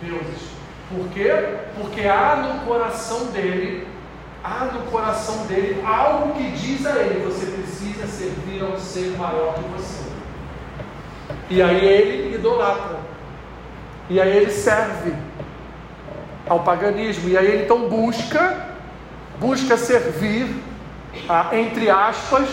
[0.00, 0.46] deuses.
[0.88, 1.32] Por quê?
[1.76, 3.88] Porque há no coração dele,
[4.44, 9.18] há no coração dele algo que diz a ele: você precisa servir a um ser
[9.18, 10.04] maior que você.
[11.50, 13.00] E aí ele idolatra.
[14.08, 15.12] E aí ele serve
[16.48, 17.28] ao paganismo.
[17.28, 18.68] E aí ele então busca,
[19.40, 20.54] busca servir
[21.28, 22.48] a, entre aspas,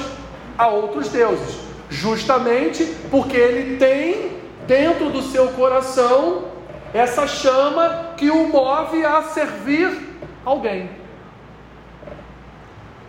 [0.58, 1.60] a outros deuses,
[1.94, 6.46] justamente porque ele tem dentro do seu coração
[6.94, 10.90] essa chama que o move a servir alguém.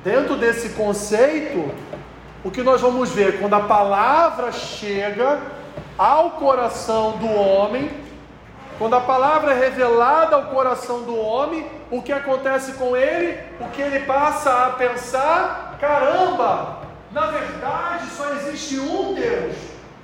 [0.03, 1.75] Dentro desse conceito,
[2.44, 5.40] o que nós vamos ver quando a palavra chega
[5.97, 7.90] ao coração do homem,
[8.79, 13.38] quando a palavra é revelada ao coração do homem, o que acontece com ele?
[13.61, 15.79] O que ele passa a pensar?
[15.81, 16.84] Caramba,
[17.14, 19.55] na verdade só existe um Deus,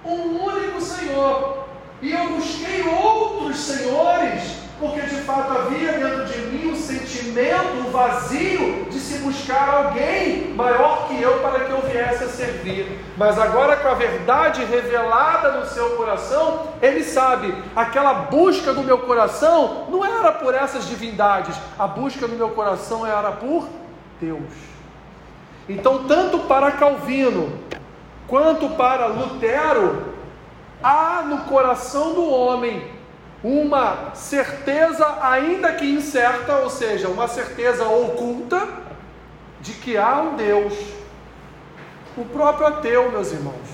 [0.04, 1.64] um único Senhor.
[2.00, 7.90] E eu busquei outros senhores, porque de fato havia dentro de mim um sentimento, um
[7.90, 12.98] vazio de se buscar alguém maior que eu para que eu viesse a servir.
[13.18, 18.98] Mas agora, com a verdade revelada no seu coração, ele sabe: aquela busca do meu
[18.98, 23.68] coração não era por essas divindades, a busca do meu coração era por
[24.18, 24.70] Deus.
[25.70, 27.60] Então, tanto para Calvino
[28.26, 30.14] quanto para Lutero,
[30.82, 32.90] há no coração do homem
[33.42, 38.66] uma certeza, ainda que incerta, ou seja, uma certeza oculta,
[39.60, 40.74] de que há um Deus.
[42.16, 43.68] O próprio ateu, meus irmãos.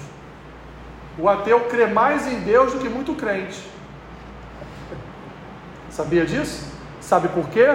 [1.19, 3.67] O ateu crê mais em Deus do que muito crente.
[5.89, 6.71] Sabia disso?
[7.01, 7.75] Sabe por quê?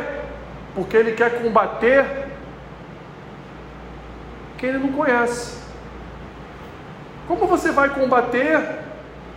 [0.75, 2.20] Porque ele quer combater
[4.61, 5.57] quem ele não conhece.
[7.27, 8.79] Como você vai combater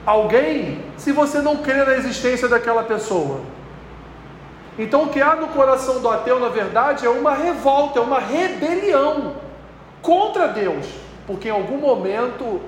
[0.06, 3.40] alguém se você não crê na existência daquela pessoa.
[4.78, 8.18] Então, o que há no coração do ateu, na verdade, é uma revolta, é uma
[8.18, 9.36] rebelião
[10.02, 10.86] contra Deus,
[11.26, 12.60] porque em algum momento,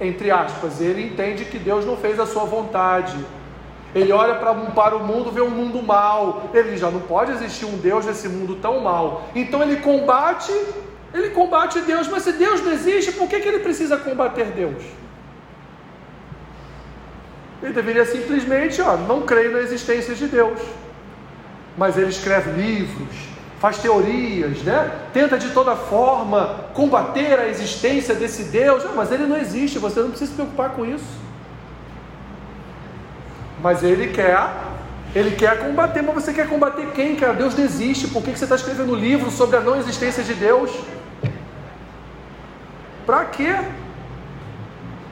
[0.00, 3.16] entre aspas, ele entende que Deus não fez a sua vontade.
[3.94, 6.50] Ele olha para, para o mundo, vê um mundo mal.
[6.52, 9.22] Ele já não pode existir um Deus nesse mundo tão mal.
[9.34, 10.52] Então ele combate,
[11.14, 12.08] ele combate Deus.
[12.08, 14.82] Mas se Deus não existe, por que, que ele precisa combater Deus?
[17.62, 20.60] Ele deveria simplesmente, ó, não creio na existência de Deus.
[21.76, 23.14] Mas ele escreve livros,
[23.58, 24.90] faz teorias, né?
[25.12, 28.84] Tenta de toda forma combater a existência desse Deus.
[28.84, 31.26] Não, mas ele não existe, você não precisa se preocupar com isso.
[33.62, 34.38] Mas ele quer,
[35.14, 37.32] ele quer combater, mas você quer combater quem, cara?
[37.32, 38.08] Deus não existe.
[38.08, 40.70] Por que você está escrevendo um livro sobre a não existência de Deus?
[43.06, 43.54] Para quê?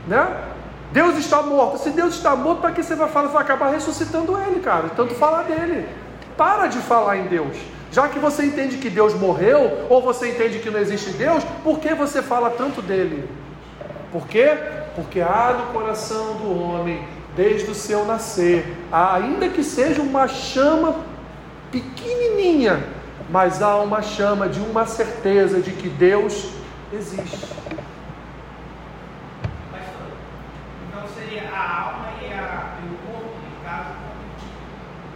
[0.09, 0.45] Né?
[0.95, 1.79] Deus está morto.
[1.79, 3.29] Se Deus está morto, para que você vai falar?
[3.29, 4.89] Você vai acabar ressuscitando ele, cara.
[4.91, 5.89] Tanto falar dele.
[6.37, 7.57] Para de falar em Deus.
[7.91, 11.79] Já que você entende que Deus morreu, ou você entende que não existe Deus, por
[11.79, 13.29] que você fala tanto dele?
[14.11, 14.57] Por quê?
[14.97, 17.05] Porque há no coração do homem,
[17.37, 20.97] desde o seu nascer, ainda que seja uma chama
[21.71, 22.85] pequenininha,
[23.31, 26.51] mas há uma chama de uma certeza de que Deus
[26.93, 27.49] existe.
[31.55, 33.95] a alma e, a, e o corpo, no caso,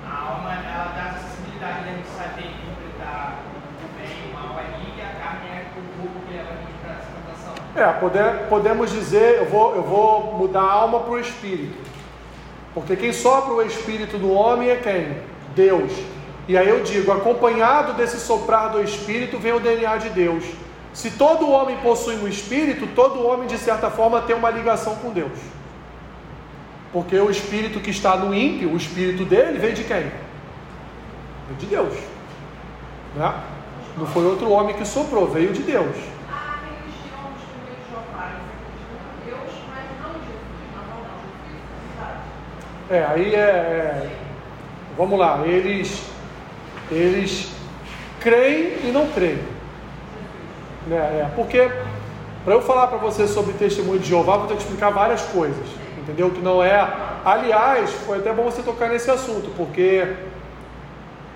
[0.07, 3.43] a alma ela dá essa sensibilidade né, de saber interpretar
[3.83, 6.57] o bem e o mal ali, e a carne é o corpo que leva a
[6.57, 7.68] gente para essa tentação.
[7.79, 11.79] É, poder, podemos dizer, eu vou, eu vou mudar a alma para o espírito.
[12.75, 15.17] Porque quem sopra o espírito do homem é quem?
[15.55, 15.93] Deus.
[16.49, 20.45] E aí eu digo, acompanhado desse soprar do espírito vem o DNA de Deus.
[20.93, 25.11] Se todo homem possui um espírito, todo homem de certa forma tem uma ligação com
[25.11, 25.39] Deus.
[26.93, 30.01] Porque o espírito que está no ímpio, o espírito dele, vem de quem?
[30.01, 31.95] Vem de Deus.
[33.15, 33.35] Né?
[33.97, 36.18] Não foi outro homem que soprou, veio de Deus.
[42.91, 44.11] É, aí é, é,
[44.97, 46.03] Vamos lá, eles.
[46.91, 47.51] Eles
[48.21, 49.39] creem e não creem.
[50.87, 50.97] Né?
[50.97, 51.71] É, porque,
[52.45, 55.79] para eu falar para você sobre testemunho de Jeová, vou ter que explicar várias coisas
[56.09, 56.31] entendeu?
[56.31, 56.81] Que não é.
[57.25, 60.15] Aliás, foi até bom você tocar nesse assunto, porque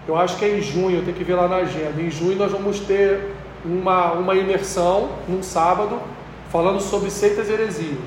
[0.09, 2.01] eu acho que é em junho, eu tenho que ver lá na agenda.
[2.01, 3.35] Em junho nós vamos ter
[3.65, 6.01] uma, uma imersão, num sábado,
[6.51, 7.99] falando sobre seitas e heresias.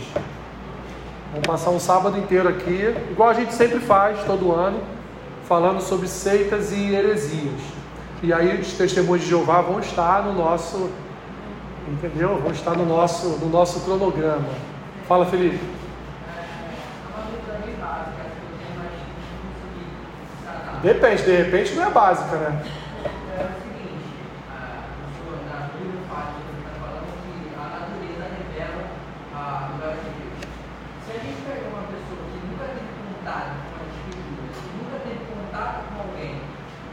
[1.36, 4.82] Vamos passar um sábado inteiro aqui, igual a gente sempre faz todo ano,
[5.47, 7.60] falando sobre seitas e heresias.
[8.24, 10.89] E aí os testemunhos de Jeová vão estar no nosso,
[11.88, 12.39] entendeu?
[12.41, 14.47] Vão estar no nosso, no nosso cronograma.
[15.10, 15.60] Fala, Felipe.
[20.82, 22.64] Depende, de repente não é básica, né?
[23.36, 24.05] É o seguinte,
[25.49, 28.84] na Bíblia fala está falando que a natureza revela
[29.34, 30.45] a lugar de Deus.
[31.05, 34.97] Se a gente pegar uma pessoa que nunca teve contato com a escritura, que nunca
[35.05, 36.34] teve contato com alguém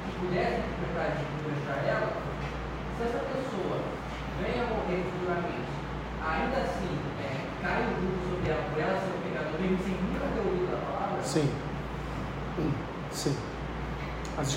[0.04, 2.08] que pudesse interpretar a escritura para ela,
[2.96, 3.76] se essa pessoa
[4.40, 4.72] vem a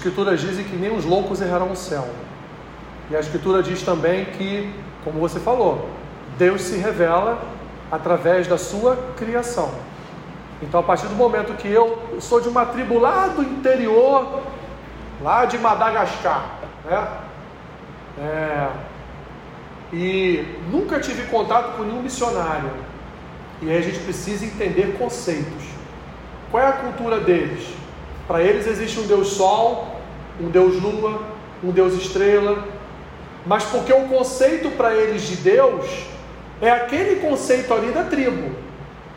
[0.06, 2.08] Escrituras dizem que nem os loucos errarão o céu.
[3.10, 4.72] E a Escritura diz também que,
[5.04, 5.90] como você falou,
[6.38, 7.42] Deus se revela
[7.92, 9.72] através da sua criação.
[10.62, 14.44] Então, a partir do momento que eu sou de uma tribo lá do interior,
[15.24, 16.52] lá de Madagascar,
[16.86, 17.08] né?
[18.20, 18.70] É,
[19.92, 22.70] e nunca tive contato com nenhum missionário.
[23.60, 25.64] E aí a gente precisa entender conceitos.
[26.52, 27.74] Qual é a cultura deles?
[28.28, 29.95] Para eles existe um Deus Sol,
[30.40, 31.22] um Deus Lua,
[31.64, 32.68] um Deus Estrela,
[33.46, 35.86] mas porque o conceito para eles de Deus
[36.62, 38.56] é aquele conceito ali da tribo.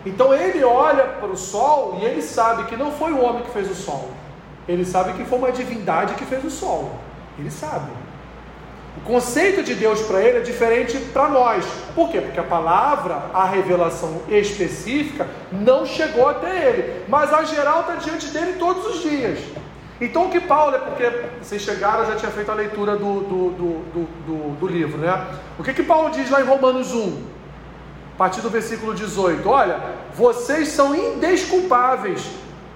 [0.05, 3.51] Então ele olha para o sol e ele sabe que não foi o homem que
[3.51, 4.11] fez o sol.
[4.69, 6.93] Ele sabe que foi uma divindade que fez o sol.
[7.39, 7.91] Ele sabe.
[8.99, 11.65] O conceito de Deus para ele é diferente para nós.
[11.95, 12.21] Por quê?
[12.21, 17.05] Porque a palavra, a revelação específica, não chegou até ele.
[17.09, 19.39] Mas a geral está diante dele todos os dias.
[20.01, 21.11] Então o que Paulo é porque
[21.43, 25.27] vocês chegaram, já tinha feito a leitura do, do, do, do, do livro, né?
[25.59, 27.23] O que, que Paulo diz lá em Romanos 1?
[28.15, 29.81] A partir do versículo 18: Olha,
[30.15, 32.31] vocês são indesculpáveis,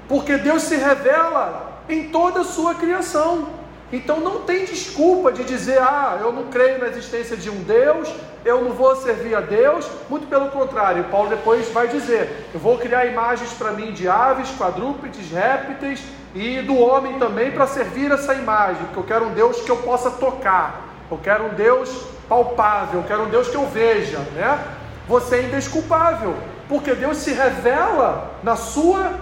[0.08, 3.62] porque Deus se revela em toda a sua criação.
[3.92, 8.10] Então não tem desculpa de dizer, ah, eu não creio na existência de um Deus,
[8.42, 9.86] eu não vou servir a Deus.
[10.08, 14.50] Muito pelo contrário, Paulo depois vai dizer: eu vou criar imagens para mim de aves,
[14.58, 16.02] quadrúpedes, répteis
[16.34, 19.76] e do homem também para servir essa imagem, porque eu quero um Deus que eu
[19.78, 24.58] possa tocar, eu quero um Deus palpável, eu quero um Deus que eu veja, né?
[25.06, 26.34] Você é indesculpável,
[26.68, 29.12] porque Deus se revela na sua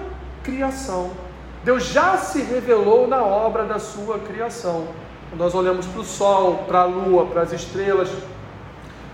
[0.45, 1.11] criação.
[1.65, 4.87] Deus já se revelou na obra da sua criação.
[5.29, 8.09] Quando nós olhamos para o sol, para a lua, para as estrelas,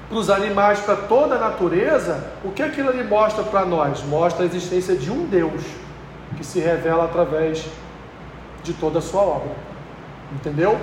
[0.09, 4.03] para os animais, para toda a natureza, o que aquilo ali mostra para nós?
[4.05, 5.63] Mostra a existência de um Deus
[6.37, 7.67] que se revela através
[8.67, 9.53] de toda a sua obra.
[10.33, 10.79] Entendeu?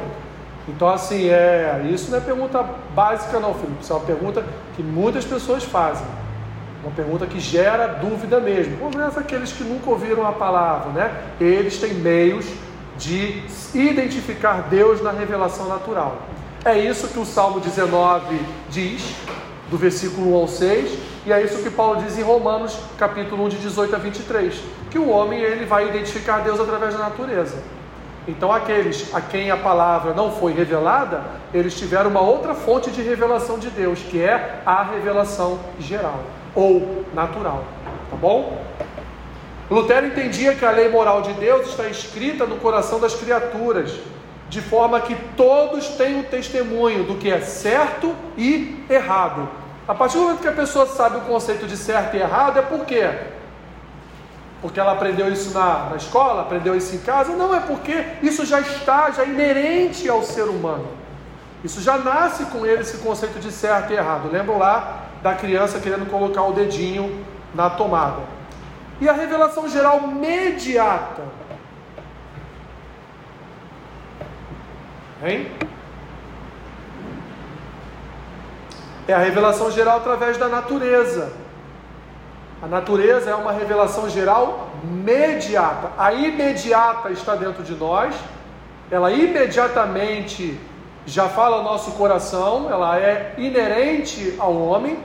[0.67, 2.63] Então, assim, é, isso não é pergunta
[2.95, 3.81] básica, não, Felipe.
[3.81, 6.05] Isso é uma pergunta que muitas pessoas fazem.
[6.81, 8.77] Uma pergunta que gera dúvida mesmo.
[8.77, 11.21] Como é aqueles que nunca ouviram a palavra, né?
[11.39, 12.45] Eles têm meios
[12.97, 16.17] de identificar Deus na revelação natural.
[16.63, 19.15] É isso que o Salmo 19 diz,
[19.69, 23.49] do versículo 1 ao 6, e é isso que Paulo diz em Romanos, capítulo 1,
[23.49, 27.57] de 18 a 23, que o homem ele vai identificar Deus através da natureza.
[28.27, 33.01] Então, aqueles a quem a palavra não foi revelada, eles tiveram uma outra fonte de
[33.01, 36.21] revelação de Deus, que é a revelação geral
[36.55, 37.65] ou natural.
[38.09, 38.63] Tá bom?
[39.69, 43.93] Lutero entendia que a lei moral de Deus está escrita no coração das criaturas,
[44.47, 49.49] de forma que todos têm um testemunho do que é certo e errado.
[49.85, 52.61] A partir do momento que a pessoa sabe o conceito de certo e errado, é
[52.61, 53.09] por quê?
[54.63, 57.35] Porque ela aprendeu isso na, na escola, aprendeu isso em casa?
[57.35, 60.87] Não, é porque isso já está, já é inerente ao ser humano.
[61.65, 64.29] Isso já nasce com ele esse conceito de certo e errado.
[64.31, 68.21] Lembram lá da criança querendo colocar o dedinho na tomada.
[69.01, 71.23] E a revelação geral imediata.
[75.25, 75.51] Hein?
[79.09, 81.42] É a revelação geral através da natureza.
[82.63, 85.91] A natureza é uma revelação geral imediata.
[85.97, 88.15] A imediata está dentro de nós.
[88.89, 90.57] Ela imediatamente
[91.05, 94.97] já fala ao nosso coração, ela é inerente ao homem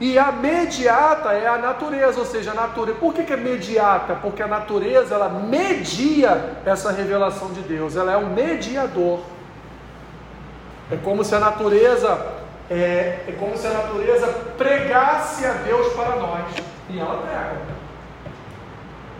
[0.00, 3.00] e a mediata é a natureza, ou seja, a natureza.
[3.00, 4.14] Por que, que é mediata?
[4.22, 9.18] Porque a natureza ela media essa revelação de Deus, ela é um mediador.
[10.92, 12.24] É como se a natureza
[12.70, 16.44] é, é como se a natureza pregasse a Deus para nós.
[16.92, 17.56] E ela prega.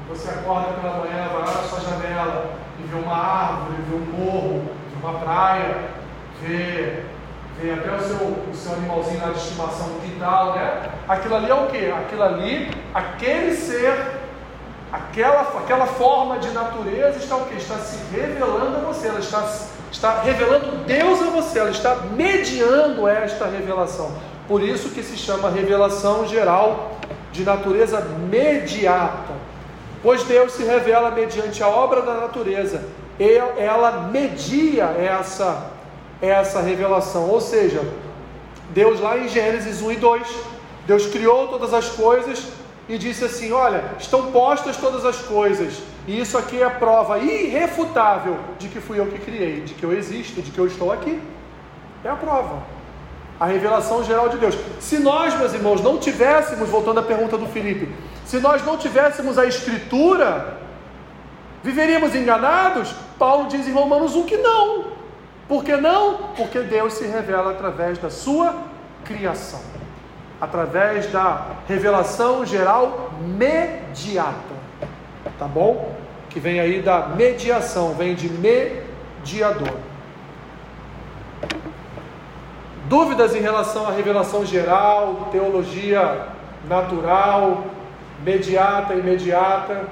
[0.09, 4.25] Você acorda pela manhã, vai lá na sua janela e vê uma árvore, vê um
[4.25, 5.77] morro, vê uma praia,
[6.43, 7.05] vê
[7.61, 10.91] tem até o seu, o seu animalzinho lá de estimação no quintal, né?
[11.07, 11.91] Aquilo ali é o que?
[11.91, 13.95] Aquilo ali, aquele ser,
[14.91, 17.57] aquela, aquela forma de natureza está o que?
[17.57, 19.47] Está se revelando a você, ela está,
[19.93, 24.11] está revelando Deus a você, ela está mediando esta revelação.
[24.49, 26.93] Por isso que se chama revelação geral
[27.33, 29.35] de natureza mediata.
[30.03, 32.83] Pois Deus se revela mediante a obra da natureza,
[33.59, 35.71] ela media essa
[36.21, 37.29] essa revelação.
[37.29, 37.81] Ou seja,
[38.71, 40.29] Deus lá em Gênesis 1 e 2,
[40.87, 42.49] Deus criou todas as coisas
[42.89, 47.19] e disse assim: Olha, estão postas todas as coisas, e isso aqui é a prova
[47.19, 50.93] irrefutável de que fui eu que criei, de que eu existo, de que eu estou
[50.93, 51.21] aqui.
[52.05, 52.63] É a prova.
[53.41, 54.55] A revelação geral de Deus.
[54.79, 57.93] Se nós, meus irmãos, não tivéssemos, voltando à pergunta do Felipe,
[58.25, 60.61] se nós não tivéssemos a Escritura,
[61.63, 62.95] Viveríamos enganados?
[63.19, 64.87] Paulo diz em Romanos 1 que não.
[65.47, 66.33] Por que não?
[66.35, 68.55] Porque Deus se revela através da sua
[69.05, 69.61] criação
[70.41, 74.59] através da revelação geral mediata.
[75.39, 75.95] Tá bom?
[76.31, 79.77] Que vem aí da mediação, vem de mediador.
[82.91, 86.27] Dúvidas em relação à revelação geral, teologia
[86.69, 87.67] natural,
[88.25, 89.87] mediata, imediata?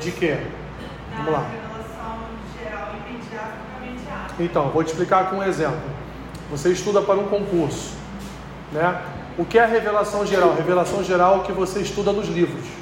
[0.00, 0.36] De quê?
[1.14, 1.46] Vamos lá.
[4.40, 5.78] Então, vou te explicar com um exemplo.
[6.50, 7.94] Você estuda para um concurso,
[8.72, 9.00] né?
[9.38, 10.56] O que é a revelação geral?
[10.56, 12.81] Revelação geral é o que você estuda nos livros.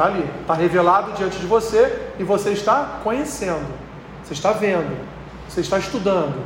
[0.00, 3.68] Está ali, está revelado diante de você e você está conhecendo,
[4.24, 4.96] você está vendo,
[5.46, 6.42] você está estudando.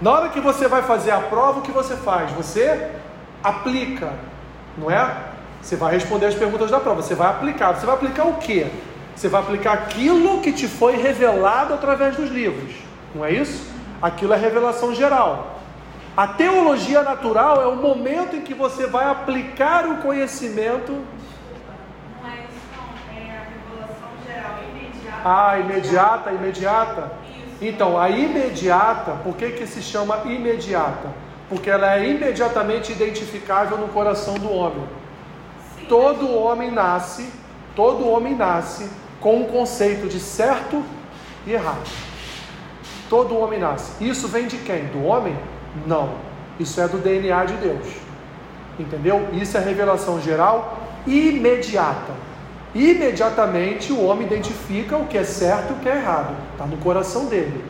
[0.00, 2.32] Na hora que você vai fazer a prova, o que você faz?
[2.32, 2.90] Você
[3.44, 4.14] aplica,
[4.78, 5.14] não é?
[5.60, 7.74] Você vai responder as perguntas da prova, você vai aplicar.
[7.74, 8.66] Você vai aplicar o quê?
[9.14, 12.86] Você vai aplicar aquilo que te foi revelado através dos livros
[13.16, 13.66] não é isso?
[14.00, 15.58] Aquilo é revelação geral.
[16.16, 20.92] A teologia natural é o momento em que você vai aplicar o conhecimento.
[20.92, 23.16] Não é isso, não.
[23.16, 24.58] É a revelação geral
[25.24, 27.12] Ah, imediata, imediata.
[27.60, 31.08] Então, a imediata, por que, que se chama imediata?
[31.48, 34.84] Porque ela é imediatamente identificável no coração do homem.
[35.88, 37.30] Todo homem nasce,
[37.74, 38.90] todo homem nasce
[39.20, 40.82] com um conceito de certo
[41.46, 41.88] e errado.
[43.08, 44.04] Todo homem nasce.
[44.04, 44.86] Isso vem de quem?
[44.86, 45.36] Do homem?
[45.86, 46.14] Não.
[46.58, 47.86] Isso é do DNA de Deus.
[48.78, 49.28] Entendeu?
[49.32, 52.25] Isso é revelação geral imediata.
[52.76, 56.36] Imediatamente o homem identifica o que é certo e o que é errado.
[56.52, 57.64] Está no coração dele.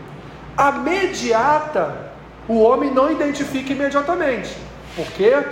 [0.57, 2.11] A mediata,
[2.49, 4.57] o homem não identifica imediatamente.
[4.97, 5.45] Por quê?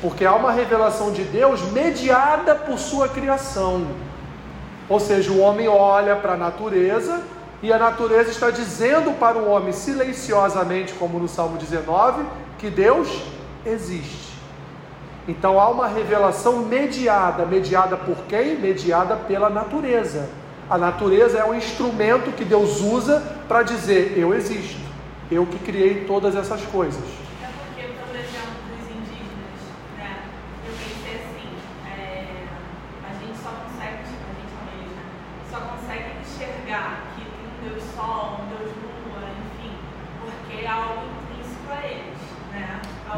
[0.00, 3.86] Porque há uma revelação de Deus mediada por sua criação.
[4.88, 7.22] Ou seja, o homem olha para a natureza
[7.62, 12.24] e a natureza está dizendo para o homem silenciosamente, como no Salmo 19,
[12.58, 13.08] que Deus
[13.66, 14.21] existe.
[15.26, 18.58] Então há uma revelação mediada, mediada por quem?
[18.58, 20.28] Mediada pela natureza.
[20.68, 24.80] A natureza é um instrumento que Deus usa para dizer: Eu existo,
[25.30, 27.22] eu que criei todas essas coisas.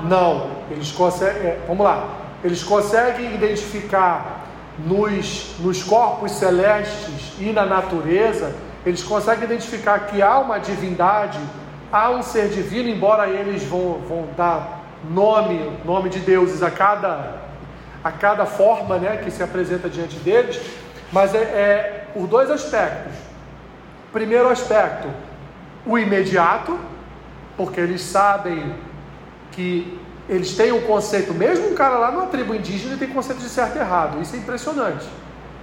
[0.03, 2.09] Não, eles conseguem, é, vamos lá,
[2.43, 4.45] eles conseguem identificar
[4.79, 8.53] nos, nos corpos celestes e na natureza,
[8.85, 11.39] eles conseguem identificar que há uma divindade,
[11.93, 17.37] há um ser divino, embora eles vão, vão dar nome, nome de deuses a cada,
[18.03, 20.61] a cada forma né, que se apresenta diante deles,
[21.12, 23.12] mas é, é por dois aspectos.
[24.12, 25.09] Primeiro aspecto,
[25.87, 26.79] o imediato,
[27.57, 28.75] porque eles sabem
[29.53, 29.99] que
[30.29, 33.49] eles têm um conceito, mesmo um cara lá numa tribo indígena ele tem conceito de
[33.49, 35.07] certo e errado, isso é impressionante.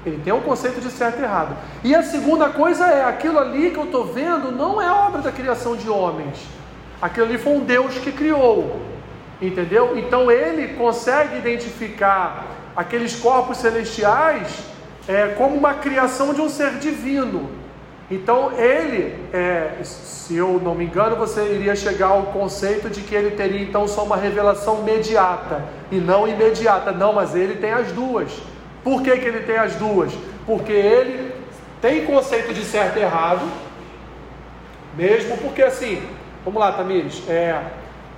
[0.06, 1.56] Ele tem um conceito de certo e errado.
[1.84, 5.32] E a segunda coisa é, aquilo ali que eu estou vendo não é obra da
[5.32, 6.40] criação de homens.
[7.02, 8.82] Aquilo ali foi um Deus que criou.
[9.40, 9.98] Entendeu?
[9.98, 12.46] Então ele consegue identificar
[12.76, 14.48] aqueles corpos celestiais
[15.08, 17.61] é, como uma criação de um ser divino.
[18.12, 23.16] Então ele, é, se eu não me engano, você iria chegar ao conceito de que
[23.16, 26.92] ele teria então só uma revelação mediata e não imediata.
[26.92, 28.30] Não, mas ele tem as duas.
[28.84, 30.12] Por que, que ele tem as duas?
[30.46, 31.34] Porque ele
[31.82, 33.50] tem conceito de certo e errado,
[34.98, 36.04] mesmo porque assim,
[36.44, 37.62] vamos lá, Tamires, é,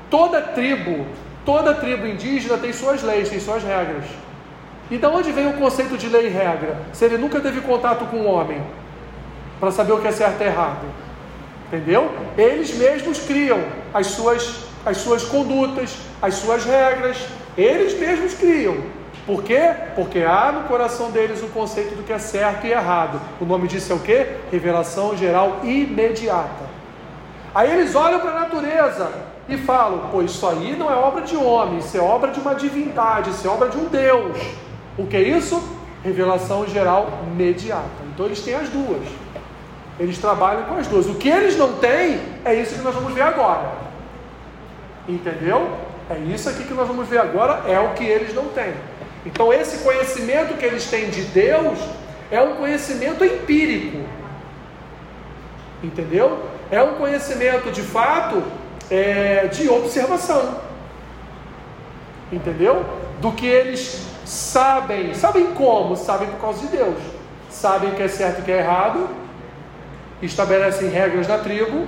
[0.09, 1.05] toda tribo,
[1.45, 4.05] toda tribo indígena tem suas leis, tem suas regras.
[4.89, 6.77] E de onde vem o conceito de lei e regra?
[6.91, 8.61] Se ele nunca teve contato com o homem,
[9.64, 10.86] para saber o que é certo e errado.
[11.68, 12.11] Entendeu?
[12.38, 17.18] Eles mesmos criam as suas, as suas condutas, as suas regras,
[17.57, 18.76] eles mesmos criam.
[19.26, 19.74] Por quê?
[19.95, 23.22] Porque há no coração deles o conceito do que é certo e errado.
[23.39, 24.28] O nome disso é o quê?
[24.51, 26.66] Revelação geral imediata.
[27.55, 29.14] Aí eles olham para a natureza
[29.47, 32.53] e falam: pô, isso aí não é obra de homem, isso é obra de uma
[32.53, 34.38] divindade, isso é obra de um Deus.
[34.97, 35.64] O que é isso?
[36.03, 38.03] Revelação geral imediata.
[38.14, 39.22] Então eles têm as duas.
[39.99, 41.07] Eles trabalham com as duas.
[41.07, 43.71] O que eles não têm é isso que nós vamos ver agora.
[45.07, 45.77] Entendeu?
[46.09, 48.73] É isso aqui que nós vamos ver agora, é o que eles não têm.
[49.25, 51.79] Então, esse conhecimento que eles têm de Deus
[52.29, 54.03] é um conhecimento empírico.
[55.81, 56.39] Entendeu?
[56.71, 58.43] É um conhecimento de fato
[58.89, 60.61] é, de observação.
[62.31, 62.85] entendeu?
[63.21, 65.13] Do que eles sabem.
[65.13, 65.95] Sabem como?
[65.95, 66.97] Sabem por causa de Deus.
[67.49, 69.07] Sabem o que é certo e o que é errado,
[70.22, 71.88] estabelecem regras na tribo,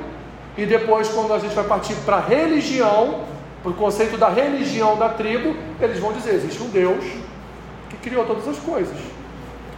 [0.58, 3.26] e depois, quando a gente vai partir para a religião,
[3.62, 7.04] para o conceito da religião da tribo, eles vão dizer: existe um Deus
[7.90, 8.98] que criou todas as coisas.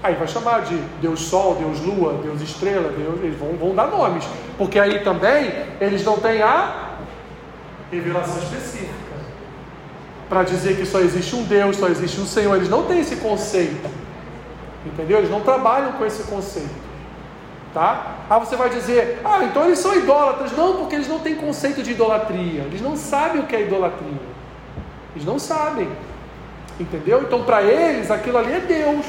[0.03, 3.87] Aí vai chamar de Deus Sol, Deus Lua, Deus Estrela, Deus, eles vão, vão dar
[3.87, 4.23] nomes,
[4.57, 6.97] porque aí também eles não têm a
[7.91, 8.93] revelação específica
[10.29, 12.55] para dizer que só existe um Deus, só existe um Senhor.
[12.55, 13.89] Eles não têm esse conceito,
[14.85, 15.19] entendeu?
[15.19, 16.86] Eles não trabalham com esse conceito.
[17.77, 18.15] Tá?
[18.27, 20.51] Ah, você vai dizer, ah, então eles são idólatras.
[20.53, 22.61] Não, porque eles não têm conceito de idolatria.
[22.63, 24.19] Eles não sabem o que é idolatria.
[25.15, 25.87] Eles não sabem.
[26.79, 27.21] Entendeu?
[27.21, 29.05] Então, para eles, aquilo ali é Deus.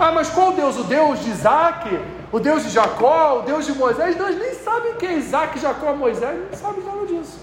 [0.00, 0.78] Ah, mas qual Deus?
[0.78, 2.00] O Deus de Isaac?
[2.32, 3.40] O Deus de Jacó?
[3.40, 4.16] O Deus de Moisés?
[4.16, 6.38] Não, eles nem sabem quem é Isaac, Jacó, Moisés.
[6.50, 7.38] Não sabem nada disso.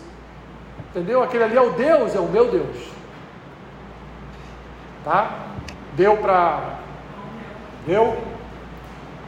[0.90, 1.22] Entendeu?
[1.22, 2.78] Aquele ali é o Deus, é o meu Deus.
[5.06, 5.38] Tá?
[5.96, 6.80] Deu para.
[7.86, 8.33] Deu?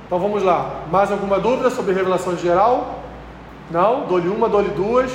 [0.06, 0.84] Então vamos lá.
[0.92, 3.04] Mais alguma dúvida sobre revelação geral?
[3.72, 4.06] Não?
[4.06, 5.12] Dou-lhe uma, dou-lhe duas,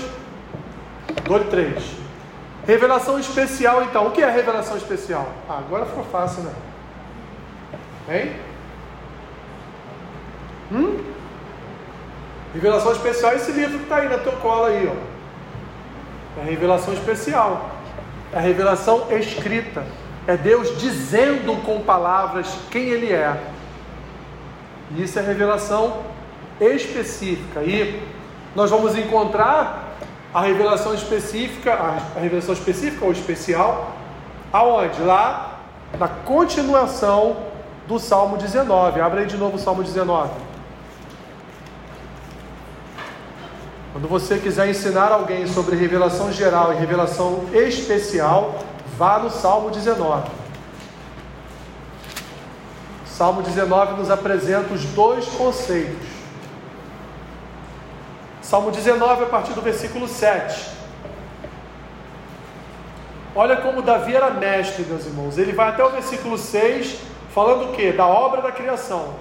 [1.24, 2.00] dou-lhe três.
[2.66, 4.08] Revelação especial, então.
[4.08, 5.28] O que é revelação especial?
[5.48, 6.52] Ah, agora ficou fácil, né?
[8.08, 8.36] Hein?
[10.72, 10.98] Hum?
[12.52, 16.40] Revelação especial é esse livro que está aí na tua cola aí, ó.
[16.40, 17.70] É revelação especial.
[18.32, 19.84] É revelação escrita.
[20.26, 23.40] É Deus dizendo com palavras quem Ele é.
[24.94, 25.98] E isso é revelação
[26.60, 27.62] específica.
[27.62, 28.02] E
[28.54, 29.96] nós vamos encontrar
[30.32, 33.92] a revelação específica, a revelação específica ou especial,
[34.52, 35.00] aonde?
[35.02, 35.60] Lá
[35.98, 37.36] na continuação
[37.88, 39.00] do Salmo 19.
[39.00, 40.30] Abre aí de novo o Salmo 19.
[43.92, 48.60] Quando você quiser ensinar alguém sobre revelação geral e revelação especial,
[48.96, 50.39] vá no Salmo 19.
[53.20, 56.08] Salmo 19 nos apresenta os dois conceitos.
[58.40, 60.70] Salmo 19, a partir do versículo 7.
[63.34, 65.36] Olha como Davi era mestre, meus irmãos.
[65.36, 66.98] Ele vai até o versículo 6,
[67.34, 67.92] falando o que?
[67.92, 69.14] Da obra da criação,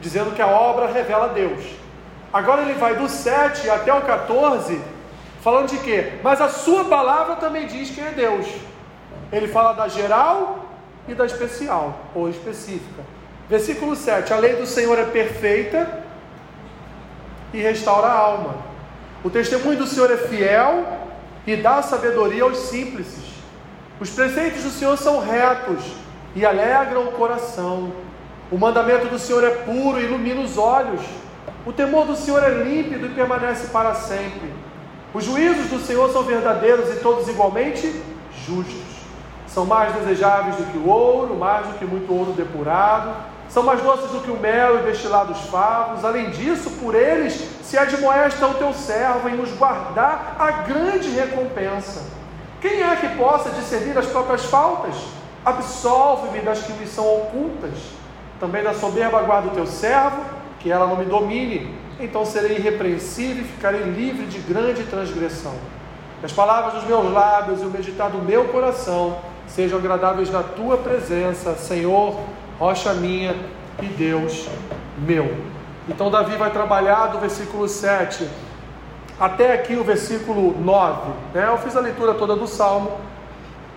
[0.00, 1.64] dizendo que a obra revela Deus.
[2.32, 4.80] Agora ele vai do 7 até o 14,
[5.42, 6.20] falando de quê?
[6.22, 8.46] Mas a sua palavra também diz quem é Deus.
[9.32, 10.67] Ele fala da geral
[11.08, 13.02] e da especial ou específica.
[13.48, 16.04] Versículo 7: A lei do Senhor é perfeita
[17.52, 18.56] e restaura a alma.
[19.24, 20.86] O testemunho do Senhor é fiel
[21.46, 23.06] e dá sabedoria aos simples.
[23.98, 25.82] Os preceitos do Senhor são retos
[26.36, 27.92] e alegram o coração.
[28.50, 31.00] O mandamento do Senhor é puro e ilumina os olhos.
[31.66, 34.52] O temor do Senhor é límpido e permanece para sempre.
[35.12, 38.02] Os juízos do Senhor são verdadeiros e todos igualmente
[38.46, 38.97] justos.
[39.58, 43.12] São mais desejáveis do que o ouro, mais do que muito ouro depurado
[43.48, 46.04] são mais doces do que o mel e destilados favos.
[46.04, 52.04] Além disso, por eles se admoesta o teu servo em nos guardar a grande recompensa.
[52.60, 54.94] Quem é que possa discernir as próprias faltas?
[55.44, 57.72] Absolve-me das que me são ocultas.
[58.38, 60.22] Também da soberba guarda o teu servo,
[60.60, 61.76] que ela não me domine.
[61.98, 65.54] Então serei irrepreensível e ficarei livre de grande transgressão.
[66.22, 69.16] As palavras dos meus lábios e o meditar do meu coração
[69.48, 72.18] sejam agradáveis na tua presença, Senhor
[72.58, 73.34] rocha minha
[73.80, 74.48] e Deus
[74.98, 75.34] meu.
[75.88, 78.28] Então Davi vai trabalhar do versículo 7
[79.18, 81.10] até aqui o versículo 9.
[81.34, 81.46] Né?
[81.48, 82.98] Eu fiz a leitura toda do Salmo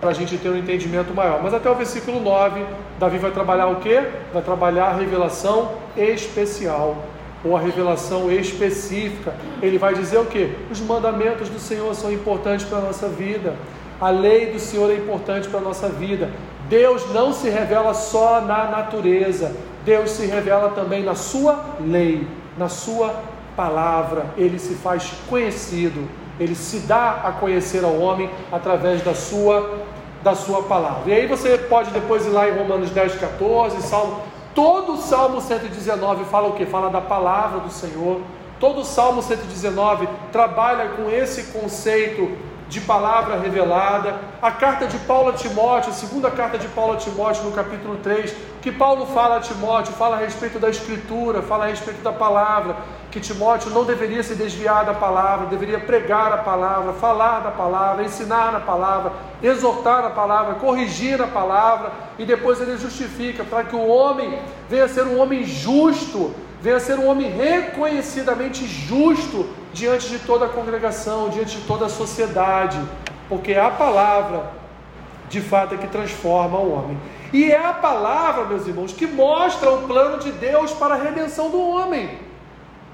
[0.00, 1.40] para a gente ter um entendimento maior.
[1.42, 2.64] Mas até o versículo 9,
[2.98, 4.02] Davi vai trabalhar o que?
[4.32, 6.96] Vai trabalhar a revelação especial
[7.44, 9.34] ou a revelação específica.
[9.60, 10.54] Ele vai dizer o que?
[10.70, 13.54] Os mandamentos do Senhor são importantes para a nossa vida.
[14.02, 16.28] A lei do Senhor é importante para a nossa vida.
[16.68, 22.26] Deus não se revela só na natureza, Deus se revela também na sua lei,
[22.58, 23.14] na sua
[23.56, 24.26] palavra.
[24.36, 26.08] Ele se faz conhecido,
[26.40, 29.84] ele se dá a conhecer ao homem através da sua
[30.20, 31.02] da sua palavra.
[31.06, 34.20] E aí você pode depois ir lá em Romanos 10, 14, Salmo,
[34.52, 36.66] todo o Salmo 119 fala o que?
[36.66, 38.20] Fala da palavra do Senhor.
[38.58, 44.18] Todo o Salmo 119 trabalha com esse conceito de palavra revelada.
[44.40, 47.98] A carta de Paulo a Timóteo, a segunda carta de Paulo a Timóteo, no capítulo
[48.02, 52.12] 3, que Paulo fala a Timóteo, fala a respeito da Escritura, fala a respeito da
[52.12, 52.76] palavra,
[53.10, 58.04] que Timóteo não deveria se desviar da palavra, deveria pregar a palavra, falar da palavra,
[58.04, 59.12] ensinar na palavra,
[59.42, 64.38] exortar a palavra, corrigir a palavra, e depois ele justifica para que o homem
[64.70, 70.18] venha a ser um homem justo, venha a ser um homem reconhecidamente justo diante de
[70.18, 72.78] toda a congregação, diante de toda a sociedade,
[73.28, 74.52] Porque a palavra,
[75.30, 76.98] de fato, é que transforma o homem.
[77.32, 81.48] E é a palavra, meus irmãos, que mostra o plano de Deus para a redenção
[81.48, 82.18] do homem.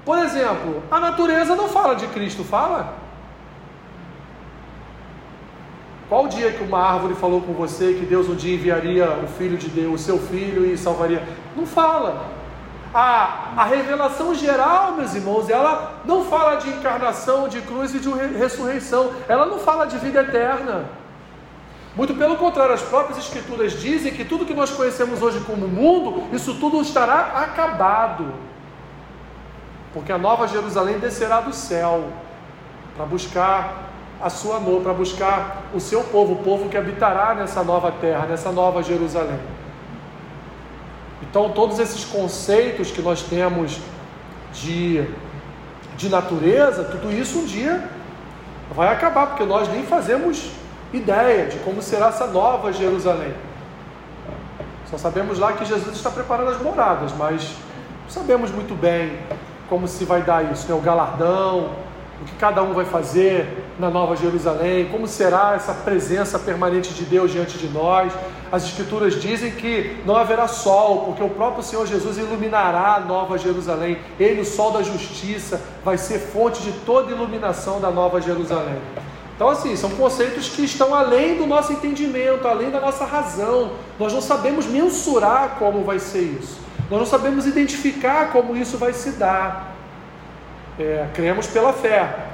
[0.05, 2.93] Por exemplo, a natureza não fala de Cristo, fala?
[6.07, 9.27] Qual o dia que uma árvore falou com você que Deus um dia enviaria o
[9.27, 11.21] Filho de Deus, o seu filho, e salvaria?
[11.55, 12.38] Não fala.
[12.93, 18.09] A, a revelação geral, meus irmãos, ela não fala de encarnação, de cruz e de
[18.37, 19.11] ressurreição.
[19.27, 20.85] Ela não fala de vida eterna.
[21.95, 26.23] Muito pelo contrário, as próprias Escrituras dizem que tudo que nós conhecemos hoje como mundo,
[26.33, 28.33] isso tudo estará acabado.
[29.93, 32.05] Porque a nova Jerusalém descerá do céu
[32.95, 33.89] para buscar
[34.21, 38.25] a sua noiva, para buscar o seu povo, o povo que habitará nessa nova terra,
[38.27, 39.39] nessa nova Jerusalém.
[41.21, 43.79] Então, todos esses conceitos que nós temos
[44.53, 45.05] de,
[45.97, 47.89] de natureza, tudo isso um dia
[48.73, 50.49] vai acabar, porque nós nem fazemos
[50.93, 53.33] ideia de como será essa nova Jerusalém.
[54.89, 57.53] Só sabemos lá que Jesus está preparando as moradas, mas
[58.03, 59.19] não sabemos muito bem
[59.69, 60.73] como se vai dar isso, né?
[60.73, 61.69] o galardão,
[62.21, 67.05] o que cada um vai fazer na Nova Jerusalém, como será essa presença permanente de
[67.05, 68.11] Deus diante de nós.
[68.51, 73.37] As Escrituras dizem que não haverá sol, porque o próprio Senhor Jesus iluminará a Nova
[73.37, 73.97] Jerusalém.
[74.19, 78.81] Ele, o sol da justiça, vai ser fonte de toda iluminação da Nova Jerusalém.
[79.35, 83.71] Então, assim, são conceitos que estão além do nosso entendimento, além da nossa razão.
[83.97, 86.59] Nós não sabemos mensurar como vai ser isso.
[86.89, 89.75] Nós não sabemos identificar como isso vai se dar.
[90.77, 92.28] É, cremos pela fé.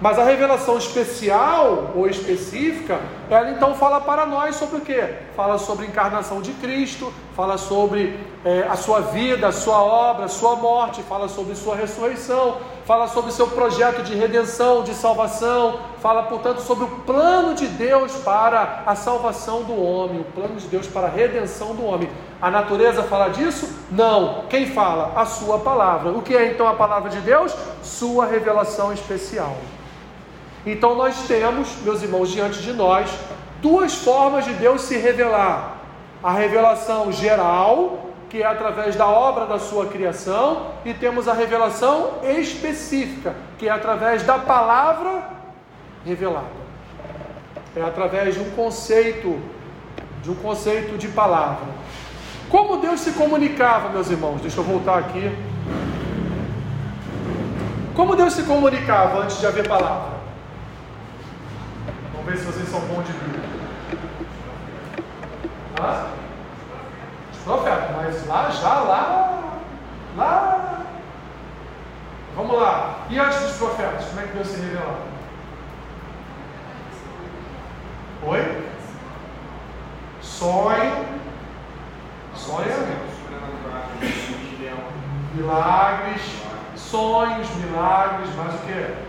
[0.00, 5.02] Mas a revelação especial ou específica, ela então fala para nós sobre o que?
[5.34, 10.26] Fala sobre a encarnação de Cristo, fala sobre é, a sua vida, a sua obra,
[10.26, 15.80] a sua morte, fala sobre sua ressurreição, fala sobre seu projeto de redenção, de salvação,
[16.00, 20.68] fala, portanto, sobre o plano de Deus para a salvação do homem, o plano de
[20.68, 22.08] Deus para a redenção do homem.
[22.40, 23.68] A natureza fala disso?
[23.90, 24.44] Não.
[24.48, 25.12] Quem fala?
[25.20, 26.12] A sua palavra.
[26.12, 27.52] O que é então a palavra de Deus?
[27.82, 29.56] Sua revelação especial.
[30.70, 33.08] Então nós temos, meus irmãos, diante de nós,
[33.62, 35.78] duas formas de Deus se revelar:
[36.22, 42.18] a revelação geral, que é através da obra da sua criação, e temos a revelação
[42.22, 45.22] específica, que é através da palavra
[46.04, 46.58] revelada.
[47.74, 49.40] É através de um conceito,
[50.22, 51.66] de um conceito de palavra.
[52.50, 54.42] Como Deus se comunicava, meus irmãos?
[54.42, 55.34] Deixa eu voltar aqui.
[57.94, 60.17] Como Deus se comunicava antes de haver palavra?
[62.28, 63.42] Ver se vocês são bons de Bíblia.
[65.80, 66.10] Ah?
[67.32, 69.42] Os profetas, mas lá, já lá,
[70.16, 70.84] lá.
[72.36, 73.06] Vamos lá.
[73.08, 75.08] E antes dos profetas, como é que Deus se revelava?
[78.26, 78.68] Oi?
[80.20, 81.06] Sonho.
[82.34, 83.08] Sonho.
[85.34, 86.22] Milagres.
[86.76, 89.08] Sonhos, milagres, mais o que?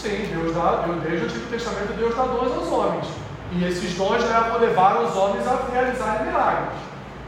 [0.00, 3.06] Sim, Deus dá, desde o Antigo Testamento, Deus dá dons aos homens.
[3.52, 6.78] E esses dons levam, levaram os homens a realizarem milagres.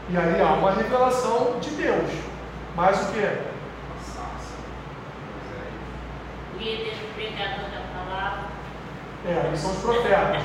[0.09, 2.09] E aí há uma revelação de Deus.
[2.75, 3.53] Mas o que?
[6.57, 8.39] Líder, pregador da palavra.
[9.27, 10.43] É, ali são os profetas.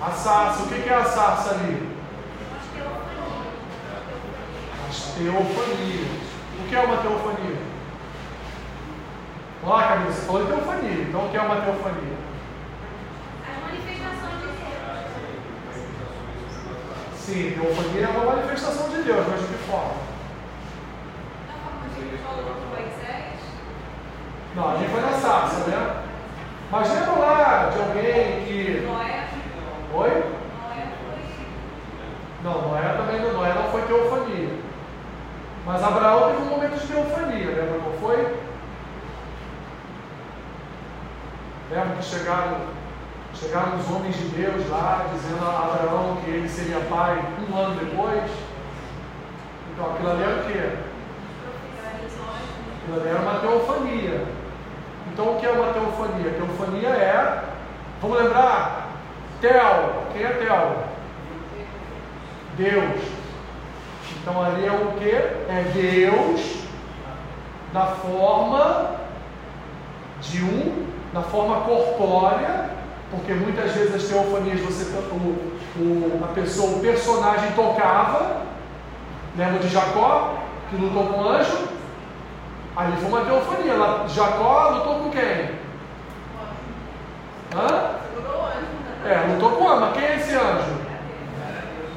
[0.00, 1.86] A sarça, o que é a sarça ali?
[4.88, 6.08] As teofanias.
[6.60, 7.67] O que é uma teofania?
[9.62, 11.02] Vamos lá, Camila, você falou de teofania.
[11.02, 12.16] Então, o que é uma teofania?
[13.44, 14.78] A manifestação de Deus.
[17.14, 20.08] Sim, teofania é uma manifestação de Deus, mas de que forma?
[24.54, 26.02] Não, a gente foi na sarça, né?
[26.70, 28.86] Mas lembra lá de alguém que.
[28.86, 29.28] Noé.
[29.94, 30.10] Oi?
[30.10, 31.18] Noé foi.
[32.42, 33.32] Não, Noé também não.
[33.34, 34.58] Noé não foi teofania.
[35.64, 38.37] Mas Abraão teve um momento de teofania, lembra qual foi?
[41.96, 42.58] Que chegaram,
[43.34, 47.18] chegaram os homens de Deus lá, dizendo a Abraão que ele seria pai
[47.48, 48.30] um ano depois?
[49.72, 50.72] Então aquilo ali era o quê?
[52.82, 54.26] Aquilo ali era uma teofania.
[55.12, 56.30] Então o que é uma teofania?
[56.30, 57.44] Teofania é,
[58.00, 58.88] vamos lembrar?
[59.40, 60.84] Tel, quem é Tel?
[62.56, 63.00] Deus.
[64.20, 65.10] Então ali é o que?
[65.10, 66.64] É Deus
[67.72, 68.96] na forma
[70.20, 72.70] de um na forma corpórea,
[73.10, 78.42] porque muitas vezes as teofanias você o, o, a pessoa, o personagem tocava,
[79.36, 80.34] lembra de Jacó,
[80.68, 81.68] que lutou com o anjo?
[82.76, 83.74] Ali foi uma teofania.
[84.08, 85.58] Jacó lutou com quem?
[87.56, 87.98] Hã?
[89.06, 90.78] É, lutou com o mas quem é esse anjo?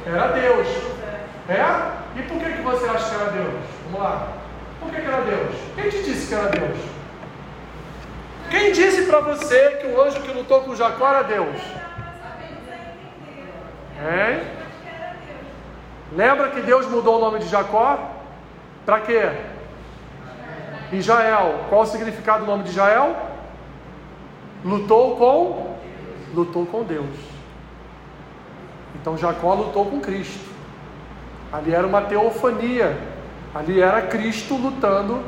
[0.05, 0.67] Era Deus.
[1.49, 1.91] É?
[2.17, 3.63] E por que, que você acha que era Deus?
[3.85, 4.27] Vamos lá.
[4.79, 5.55] Por que, que era Deus?
[5.75, 6.77] Quem te disse que era Deus?
[8.51, 11.57] Quem disse para você que o anjo que lutou com Jacó era Deus?
[13.97, 14.41] Hein?
[16.11, 18.11] Lembra que Deus mudou o nome de Jacó?
[18.85, 19.31] Para quê?
[20.91, 21.65] Israel.
[21.69, 23.15] Qual o significado do nome de Israel?
[24.65, 25.71] Lutou com
[26.33, 27.15] lutou com Deus.
[28.95, 30.49] Então Jacó lutou com Cristo.
[31.51, 32.97] Ali era uma teofania.
[33.55, 35.21] Ali era Cristo lutando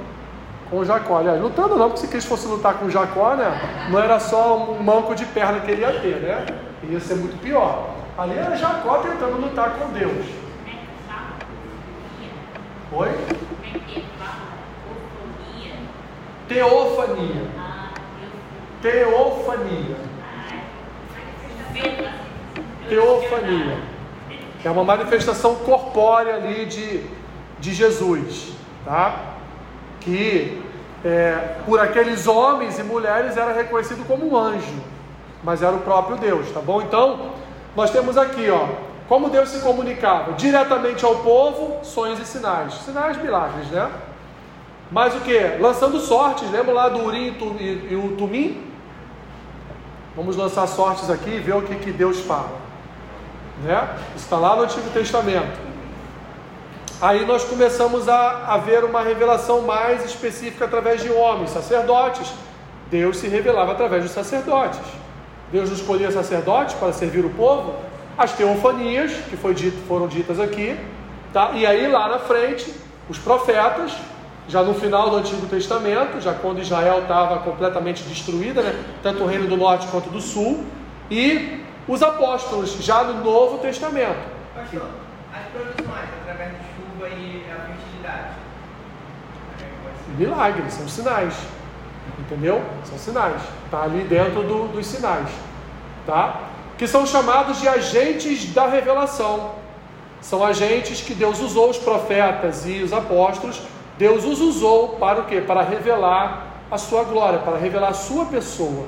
[0.69, 1.19] com Jacó.
[1.19, 3.87] Aliás, lutando não, porque se Cristo fosse lutar com Jacó, né?
[3.89, 6.45] Não era só um manco de perna que ele ia ter, né?
[6.83, 7.89] Ia ser muito pior.
[8.17, 10.25] Ali era Jacó tentando lutar com Deus.
[12.91, 13.09] Oi?
[16.47, 17.47] Teofania.
[18.81, 19.95] Teofania.
[22.87, 23.77] Teofania.
[24.63, 27.03] É uma manifestação corpórea ali de,
[27.59, 28.53] de Jesus,
[28.85, 29.32] tá?
[30.03, 30.61] Que
[31.03, 34.81] é, por aqueles homens e mulheres era reconhecido como um anjo,
[35.43, 36.81] mas era o próprio Deus, tá bom?
[36.81, 37.31] Então,
[37.75, 38.67] nós temos aqui, ó,
[39.07, 43.91] como Deus se comunicava diretamente ao povo, sonhos e sinais, sinais, milagres, né?
[44.91, 45.37] Mas o que?
[45.59, 48.71] Lançando sortes, lembra lá do Urim e, o Tumim?
[50.15, 52.61] Vamos lançar sortes aqui e ver o que, que Deus fala.
[53.63, 53.97] Né?
[54.15, 55.72] Está lá no Antigo Testamento.
[57.03, 62.31] Aí nós começamos a, a ver uma revelação mais específica através de homens, sacerdotes.
[62.89, 64.79] Deus se revelava através dos sacerdotes.
[65.51, 67.75] Deus não escolhia sacerdotes para servir o povo.
[68.17, 70.79] As teofanias, que foi dito, foram ditas aqui.
[71.33, 71.51] Tá?
[71.55, 72.73] E aí lá na frente,
[73.09, 73.91] os profetas,
[74.47, 78.81] já no final do Antigo Testamento, já quando Israel estava completamente destruída, né?
[79.03, 80.63] tanto o reino do norte quanto do sul,
[81.11, 84.23] e os apóstolos, já no Novo Testamento.
[84.55, 84.87] Pastor,
[85.33, 86.22] as produções
[87.07, 88.33] e a fertilidade.
[90.17, 91.33] Milagres, são sinais.
[92.19, 92.61] Entendeu?
[92.83, 93.41] São sinais.
[93.65, 95.29] Está ali dentro do, dos sinais.
[96.05, 96.41] Tá?
[96.77, 99.51] Que são chamados de agentes da revelação.
[100.21, 103.61] São agentes que Deus usou, os profetas e os apóstolos,
[103.97, 105.41] Deus os usou para o quê?
[105.41, 108.85] Para revelar a sua glória, para revelar a sua pessoa.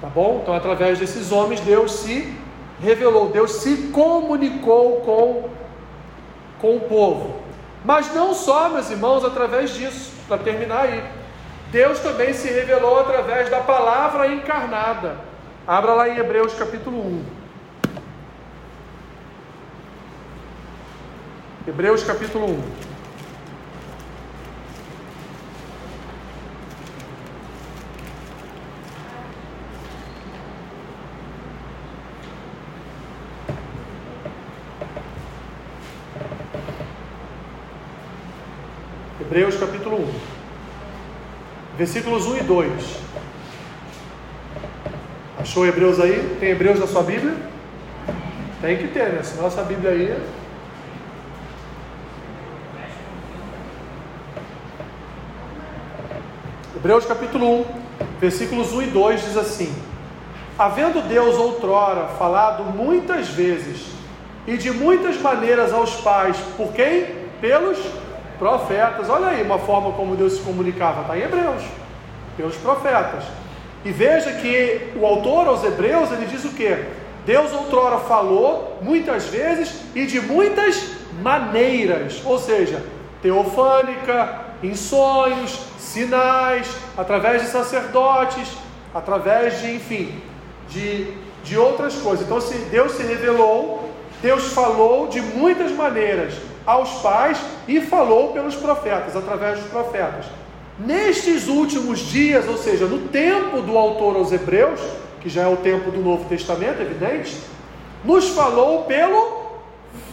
[0.00, 0.40] Tá bom?
[0.42, 2.32] Então, através desses homens, Deus se
[2.80, 5.48] revelou, Deus se comunicou com,
[6.62, 7.42] com o povo.
[7.84, 11.04] Mas não só, meus irmãos, através disso, para terminar aí.
[11.72, 15.16] Deus também se revelou através da palavra encarnada.
[15.66, 17.24] Abra lá em Hebreus capítulo 1.
[21.66, 22.91] Hebreus capítulo 1.
[39.32, 40.10] Hebreus capítulo 1,
[41.78, 42.98] versículos 1 e 2.
[45.40, 46.36] Achou Hebreus aí?
[46.38, 47.34] Tem Hebreus na sua Bíblia?
[48.60, 49.22] Tem que ter, né?
[49.22, 50.22] Senão essa Bíblia aí.
[56.76, 57.64] Hebreus capítulo 1,
[58.20, 59.74] versículos 1 e 2 diz assim:
[60.58, 63.92] Havendo Deus outrora falado muitas vezes
[64.46, 67.22] e de muitas maneiras aos pais, por quem?
[67.40, 67.78] Pelos
[68.42, 69.08] profetas.
[69.08, 71.62] Olha aí uma forma como Deus se comunicava, está em Hebreus,
[72.36, 73.22] pelos profetas.
[73.84, 76.76] E veja que o autor aos Hebreus ele diz o que?
[77.24, 80.90] Deus outrora falou muitas vezes e de muitas
[81.22, 82.84] maneiras, ou seja,
[83.22, 86.66] teofânica, em sonhos, sinais,
[86.98, 88.48] através de sacerdotes,
[88.92, 90.20] através de, enfim,
[90.68, 91.12] de,
[91.44, 92.26] de outras coisas.
[92.26, 93.88] Então, se Deus se revelou,
[94.20, 96.34] Deus falou de muitas maneiras
[96.66, 100.26] aos pais e falou pelos profetas, através dos profetas.
[100.78, 104.80] Nestes últimos dias, ou seja, no tempo do autor aos Hebreus,
[105.20, 107.36] que já é o tempo do Novo Testamento, evidente,
[108.04, 109.42] nos falou pelo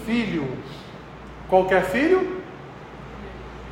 [0.06, 0.48] Filho.
[1.48, 2.42] Qualquer filho?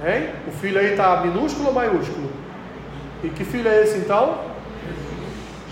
[0.03, 0.29] Hein?
[0.47, 2.29] O filho aí está minúsculo ou maiúsculo?
[3.23, 4.39] E que filho é esse então?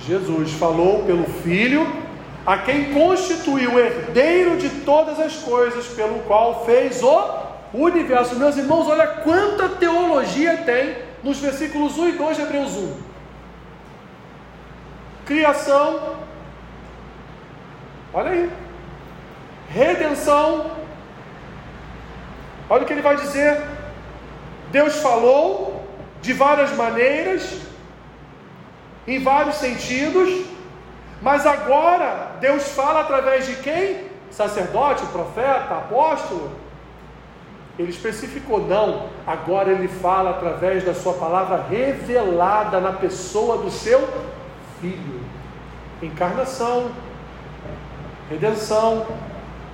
[0.05, 2.04] Jesus falou pelo Filho
[2.45, 8.35] a quem constituiu o herdeiro de todas as coisas, pelo qual fez o universo.
[8.35, 12.97] Meus irmãos, olha quanta teologia tem nos versículos 1 e 2 de Hebreus 1.
[15.25, 16.17] Criação,
[18.13, 18.51] olha aí,
[19.67, 20.69] redenção,
[22.69, 23.59] olha o que ele vai dizer.
[24.71, 25.83] Deus falou
[26.21, 27.59] de várias maneiras,
[29.07, 30.54] em vários sentidos,
[31.25, 34.03] mas agora Deus fala através de quem?
[34.29, 36.51] Sacerdote, profeta, apóstolo?
[37.79, 44.07] Ele especificou, não, agora ele fala através da sua palavra revelada na pessoa do seu
[44.79, 45.19] filho.
[45.99, 46.91] Encarnação,
[48.29, 49.07] redenção,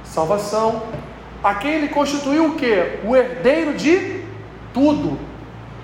[0.06, 0.84] salvação.
[1.43, 3.02] A quem ele constituiu o que?
[3.04, 4.24] O herdeiro de
[4.74, 5.20] tudo.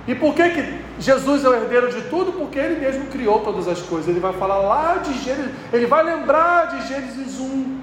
[0.08, 2.34] E por que, que Jesus é o herdeiro de tudo?
[2.34, 4.08] Porque ele mesmo criou todas as coisas.
[4.08, 7.82] Ele vai falar lá de Gênesis, ele vai lembrar de Gênesis 1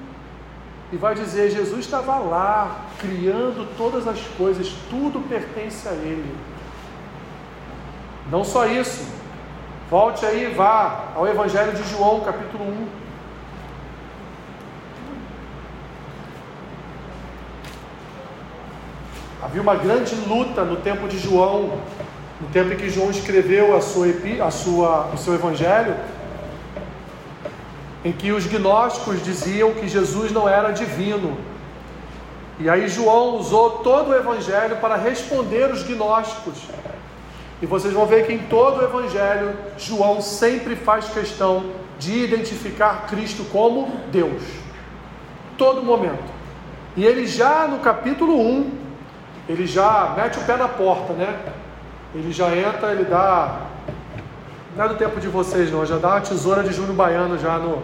[0.93, 6.35] e vai dizer: Jesus estava lá, criando todas as coisas, tudo pertence a Ele.
[8.31, 9.07] Não só isso,
[9.91, 13.05] volte aí, vá ao Evangelho de João, capítulo 1.
[19.43, 21.79] Havia uma grande luta no tempo de João,
[22.45, 24.07] no tempo em que João escreveu a sua,
[24.41, 25.97] a sua, o seu Evangelho
[28.05, 31.39] em que os gnósticos diziam que Jesus não era divino.
[32.61, 36.55] E aí João usou todo o evangelho para responder os gnósticos.
[37.63, 41.65] E vocês vão ver que em todo o evangelho João sempre faz questão
[41.99, 44.43] de identificar Cristo como Deus.
[45.57, 46.33] Todo momento.
[46.97, 48.71] E ele já no capítulo 1,
[49.49, 51.54] ele já mete o pé na porta, né?
[52.15, 53.61] Ele já entra, ele dá
[54.77, 55.87] não é do tempo de vocês, não.
[55.87, 57.81] Já dá uma tesoura de Júnior Baiano já no,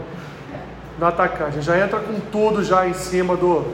[0.99, 1.63] no atacante.
[1.63, 3.65] Já entra com tudo já em cima do.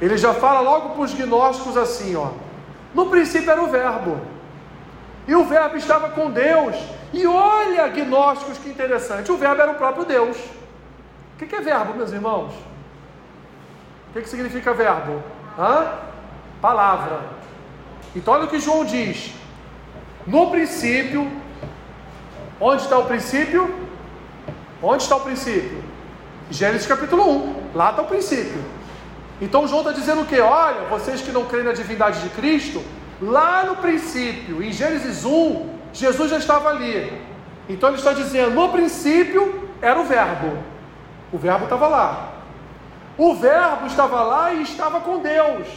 [0.00, 2.30] Ele já fala logo para os gnósticos assim, ó.
[2.92, 4.20] No princípio era o verbo.
[5.26, 6.74] E o verbo estava com Deus.
[7.12, 9.30] E olha, gnósticos, que interessante.
[9.30, 10.36] O verbo era o próprio Deus.
[11.34, 12.52] O que é verbo, meus irmãos?
[14.10, 15.22] O que, significa verbo?
[15.56, 15.92] Hã?
[16.60, 17.20] Palavra.
[18.14, 19.32] Então olha o que João diz.
[20.26, 21.30] No princípio
[22.60, 23.72] Onde está o princípio?
[24.82, 25.82] Onde está o princípio?
[26.50, 27.70] Gênesis capítulo 1.
[27.74, 28.64] Lá está o princípio.
[29.40, 30.40] Então João está dizendo o que?
[30.40, 32.82] Olha, vocês que não creem na divindade de Cristo,
[33.22, 37.22] lá no princípio, em Gênesis 1, Jesus já estava ali.
[37.68, 40.58] Então ele está dizendo, no princípio era o verbo.
[41.32, 42.32] O verbo estava lá.
[43.16, 45.68] O verbo estava lá e estava com Deus.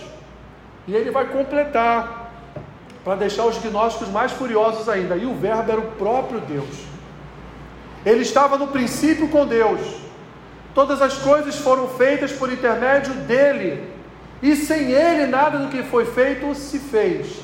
[0.87, 2.20] E ele vai completar
[3.03, 5.15] para deixar os gnósticos mais furiosos ainda.
[5.15, 6.91] E o Verbo era o próprio Deus.
[8.05, 9.79] Ele estava no princípio com Deus.
[10.73, 13.91] Todas as coisas foram feitas por intermédio dele.
[14.41, 17.41] E sem ele nada do que foi feito se fez.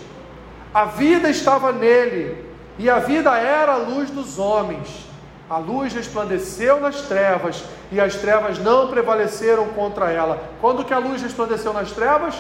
[0.74, 2.46] A vida estava nele,
[2.78, 5.08] e a vida era a luz dos homens.
[5.50, 10.50] A luz resplandeceu nas trevas, e as trevas não prevaleceram contra ela.
[10.60, 12.36] Quando que a luz resplandeceu nas trevas?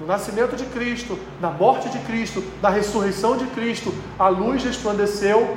[0.00, 5.56] No nascimento de Cristo, na morte de Cristo, na ressurreição de Cristo, a luz resplandeceu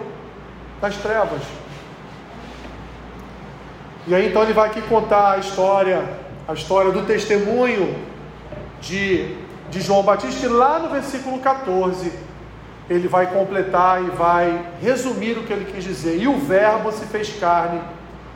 [0.81, 1.41] nas trevas.
[4.07, 6.03] E aí então ele vai aqui contar a história,
[6.47, 7.95] a história do testemunho
[8.81, 9.35] de,
[9.69, 12.11] de João Batista, e lá no versículo 14
[12.89, 16.19] ele vai completar e vai resumir o que ele quis dizer.
[16.19, 17.79] E o Verbo se fez carne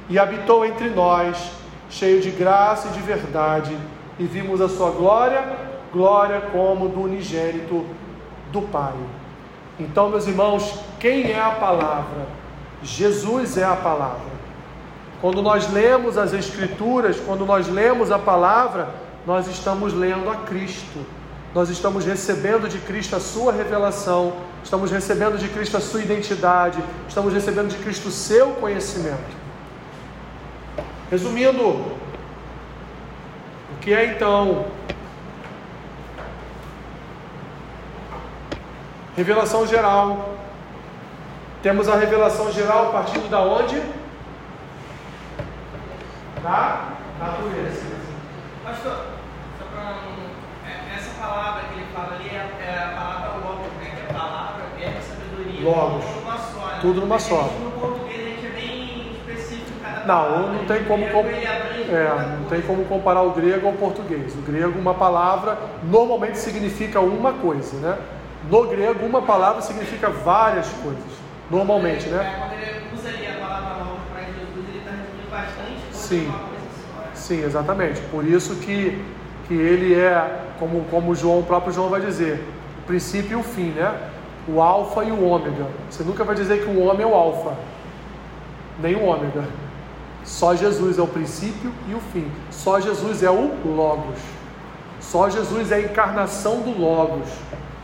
[0.08, 1.52] e habitou entre nós,
[1.90, 3.76] cheio de graça e de verdade,
[4.20, 5.44] e vimos a sua glória
[5.96, 7.86] glória como do unigênito
[8.52, 8.94] do Pai.
[9.80, 12.28] Então, meus irmãos, quem é a palavra?
[12.84, 14.36] Jesus é a palavra.
[15.22, 18.90] Quando nós lemos as Escrituras, quando nós lemos a palavra,
[19.26, 21.00] nós estamos lendo a Cristo.
[21.54, 26.84] Nós estamos recebendo de Cristo a sua revelação, estamos recebendo de Cristo a sua identidade,
[27.08, 29.34] estamos recebendo de Cristo o seu conhecimento.
[31.10, 31.96] Resumindo, o
[33.80, 34.66] que é então
[39.16, 40.36] Revelação geral.
[41.64, 43.82] Temos a revelação geral partindo da onde?
[46.44, 46.90] Da
[47.20, 47.96] natureza.
[48.64, 49.06] Pastor,
[49.58, 49.96] só para
[50.70, 53.92] é, essa palavra que ele fala ali é, é a palavra logos, né?
[53.96, 55.70] Que é a palavra, é a sabedoria.
[55.70, 56.06] Logos.
[56.06, 56.66] Tudo numa só.
[56.68, 56.78] Né?
[56.82, 57.42] Tudo numa só.
[57.64, 60.52] No português a gente é bem específico cada Não, palavra.
[60.52, 64.36] não tem como, com, é, não tem como comparar o grego ao português.
[64.36, 67.98] O grego, uma palavra normalmente significa uma coisa, né?
[68.50, 71.04] No grego, uma palavra significa várias coisas,
[71.50, 72.18] normalmente, né?
[72.18, 76.32] É, quando ele usa ali a palavra nova para Jesus, ele está resumindo bastante Sim.
[77.14, 78.02] Sim, exatamente.
[78.12, 79.04] Por isso que,
[79.48, 82.44] que ele é, como, como João, o próprio João vai dizer,
[82.84, 84.12] o princípio e o fim, né?
[84.48, 85.66] O alfa e o ômega.
[85.90, 87.56] Você nunca vai dizer que o homem é o alfa,
[88.80, 89.44] nem o ômega.
[90.24, 92.30] Só Jesus é o princípio e o fim.
[92.52, 94.20] Só Jesus é o Logos.
[95.00, 97.30] Só Jesus é a encarnação do Logos.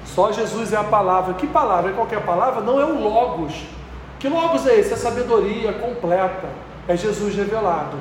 [0.06, 1.34] Só Jesus é a palavra.
[1.36, 1.92] Que palavra?
[1.92, 2.62] É qualquer palavra?
[2.62, 3.54] Não é o Logos.
[4.20, 4.94] Que Logos é esse?
[4.94, 6.48] É sabedoria completa.
[6.88, 7.98] É Jesus revelado.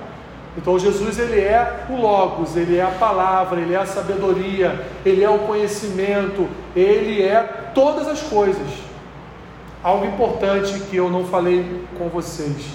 [0.56, 5.22] Então Jesus ele é o Logos, ele é a palavra, ele é a sabedoria, ele
[5.22, 7.40] é o conhecimento, ele é
[7.72, 8.68] todas as coisas.
[9.82, 12.66] Algo importante que eu não falei com vocês.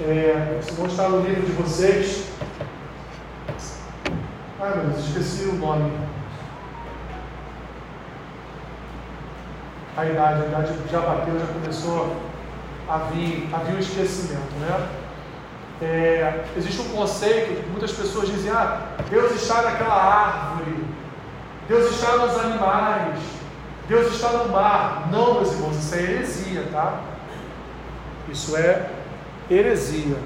[0.00, 2.28] É, se mostrar no livro de vocês.
[4.60, 5.90] Ai meu Deus, esqueci o nome.
[9.98, 12.16] A idade, a idade já bateu, já começou
[12.88, 14.88] a vir, a vir o esquecimento, né?
[15.82, 20.84] É, existe um conceito que muitas pessoas dizem: ah, Deus está naquela árvore,
[21.66, 23.18] Deus está nos animais,
[23.88, 25.08] Deus está no mar.
[25.10, 27.00] Não, meus irmãos, isso é heresia, tá?
[28.28, 28.90] Isso é
[29.50, 30.16] heresia.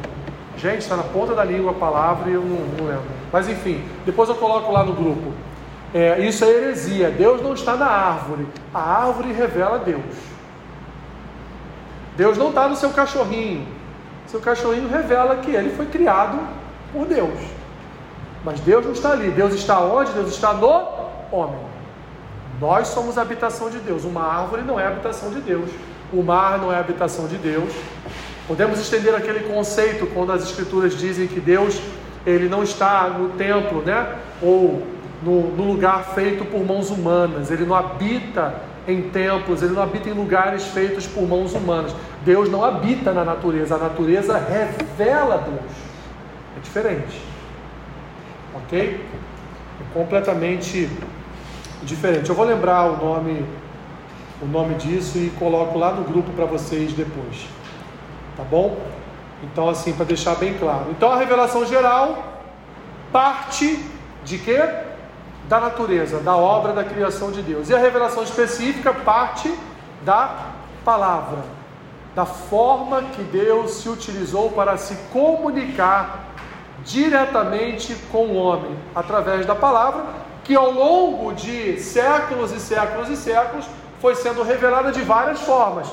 [0.58, 3.08] Gente, está na ponta da língua a palavra e eu não, não lembro.
[3.32, 5.32] Mas enfim, depois eu coloco lá no grupo.
[5.95, 7.11] É, isso é heresia.
[7.11, 8.47] Deus não está na árvore.
[8.72, 10.03] A árvore revela Deus.
[12.16, 13.66] Deus não está no seu cachorrinho
[14.32, 16.38] seu cachorrinho revela que ele foi criado
[16.90, 17.38] por Deus.
[18.43, 19.30] Mas Deus não está ali.
[19.30, 20.11] Deus está onde?
[20.12, 20.86] Deus está no
[21.30, 21.61] homem.
[22.59, 24.05] Nós somos a habitação de Deus.
[24.05, 25.70] Uma árvore não é a habitação de Deus.
[26.11, 27.70] O mar não é a habitação de Deus.
[28.49, 31.78] Podemos estender aquele conceito quando as escrituras dizem que Deus
[32.24, 34.16] ele não está no templo, né?
[34.40, 34.82] Ou
[35.22, 37.50] no, no lugar feito por mãos humanas.
[37.50, 38.54] Ele não habita
[38.86, 41.94] em templos, ele não habita em lugares feitos por mãos humanas.
[42.24, 45.72] Deus não habita na natureza, a natureza revela Deus.
[46.56, 47.20] É diferente.
[48.54, 49.00] Ok?
[49.80, 50.88] É completamente
[51.82, 52.28] diferente.
[52.28, 53.44] Eu vou lembrar o nome,
[54.40, 57.46] o nome disso e coloco lá no grupo para vocês depois.
[58.36, 58.78] Tá bom?
[59.44, 60.86] Então, assim, para deixar bem claro.
[60.90, 62.40] Então, a revelação geral
[63.12, 63.84] parte
[64.24, 64.60] de quê?
[65.49, 67.68] Da natureza, da obra da criação de Deus.
[67.68, 69.53] E a revelação específica parte
[70.03, 70.53] da
[70.84, 71.38] palavra,
[72.14, 76.26] da forma que Deus se utilizou para se comunicar
[76.84, 80.05] diretamente com o homem, através da palavra,
[80.45, 83.66] que ao longo de séculos e séculos e séculos
[84.01, 85.88] foi sendo revelada de várias formas: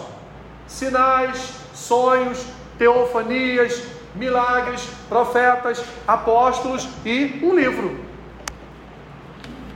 [0.68, 2.44] sinais, sonhos,
[2.78, 3.84] teofanias,
[4.16, 8.09] milagres, profetas, apóstolos e um livro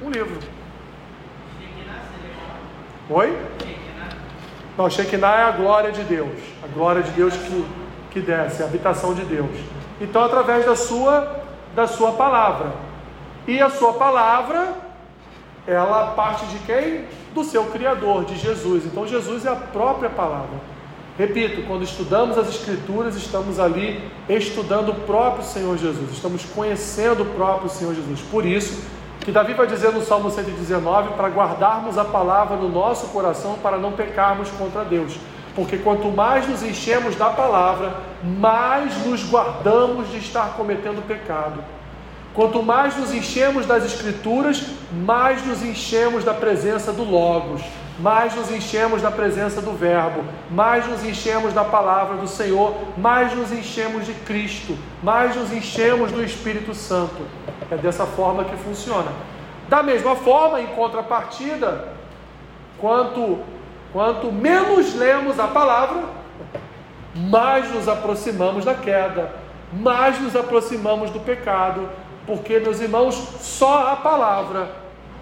[0.04, 0.38] um livro.
[3.10, 3.38] Oi?
[4.78, 6.39] Não, Shekinah é a glória de Deus.
[6.64, 7.66] A glória de Deus que,
[8.12, 9.51] que desce, a habitação de Deus.
[10.01, 11.43] Então, através da sua,
[11.76, 12.74] da sua palavra.
[13.47, 14.74] E a sua palavra,
[15.68, 17.06] ela parte de quem?
[17.34, 18.86] Do seu Criador, de Jesus.
[18.86, 20.74] Então, Jesus é a própria palavra.
[21.18, 27.26] Repito, quando estudamos as Escrituras, estamos ali estudando o próprio Senhor Jesus, estamos conhecendo o
[27.36, 28.20] próprio Senhor Jesus.
[28.22, 28.84] Por isso,
[29.24, 33.78] que Davi vai dizer no Salmo 119 para guardarmos a palavra no nosso coração para
[33.78, 35.18] não pecarmos contra Deus.
[35.56, 41.64] Porque quanto mais nos enchemos da palavra, mais nos guardamos de estar cometendo pecado.
[42.34, 47.62] Quanto mais nos enchemos das Escrituras, mais nos enchemos da presença do Logos,
[48.00, 53.36] mais nos enchemos da presença do Verbo, mais nos enchemos da palavra do Senhor, mais
[53.36, 57.22] nos enchemos de Cristo, mais nos enchemos do Espírito Santo.
[57.70, 59.11] É dessa forma que funciona.
[59.70, 61.94] Da mesma forma, em contrapartida,
[62.80, 63.40] quanto,
[63.91, 66.03] quanto menos lemos a palavra,
[67.15, 69.32] mais nos aproximamos da queda,
[69.72, 71.88] mais nos aproximamos do pecado,
[72.26, 74.70] porque, meus irmãos, só a palavra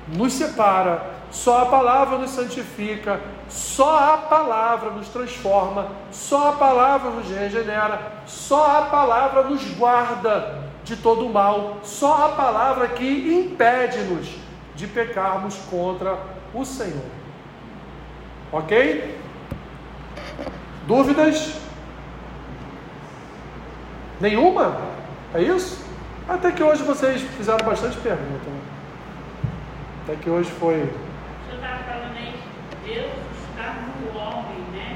[0.07, 7.09] nos separa, só a palavra nos santifica, só a palavra nos transforma, só a palavra
[7.11, 13.33] nos regenera, só a palavra nos guarda de todo o mal, só a palavra que
[13.33, 14.27] impede-nos
[14.75, 16.17] de pecarmos contra
[16.53, 17.05] o Senhor.
[18.51, 19.17] Ok?
[20.85, 21.53] Dúvidas?
[24.19, 24.81] Nenhuma?
[25.33, 25.83] É isso?
[26.27, 28.49] Até que hoje vocês fizeram bastante pergunta.
[28.49, 28.61] Né?
[30.03, 30.91] Até que hoje foi
[32.85, 33.30] Deus.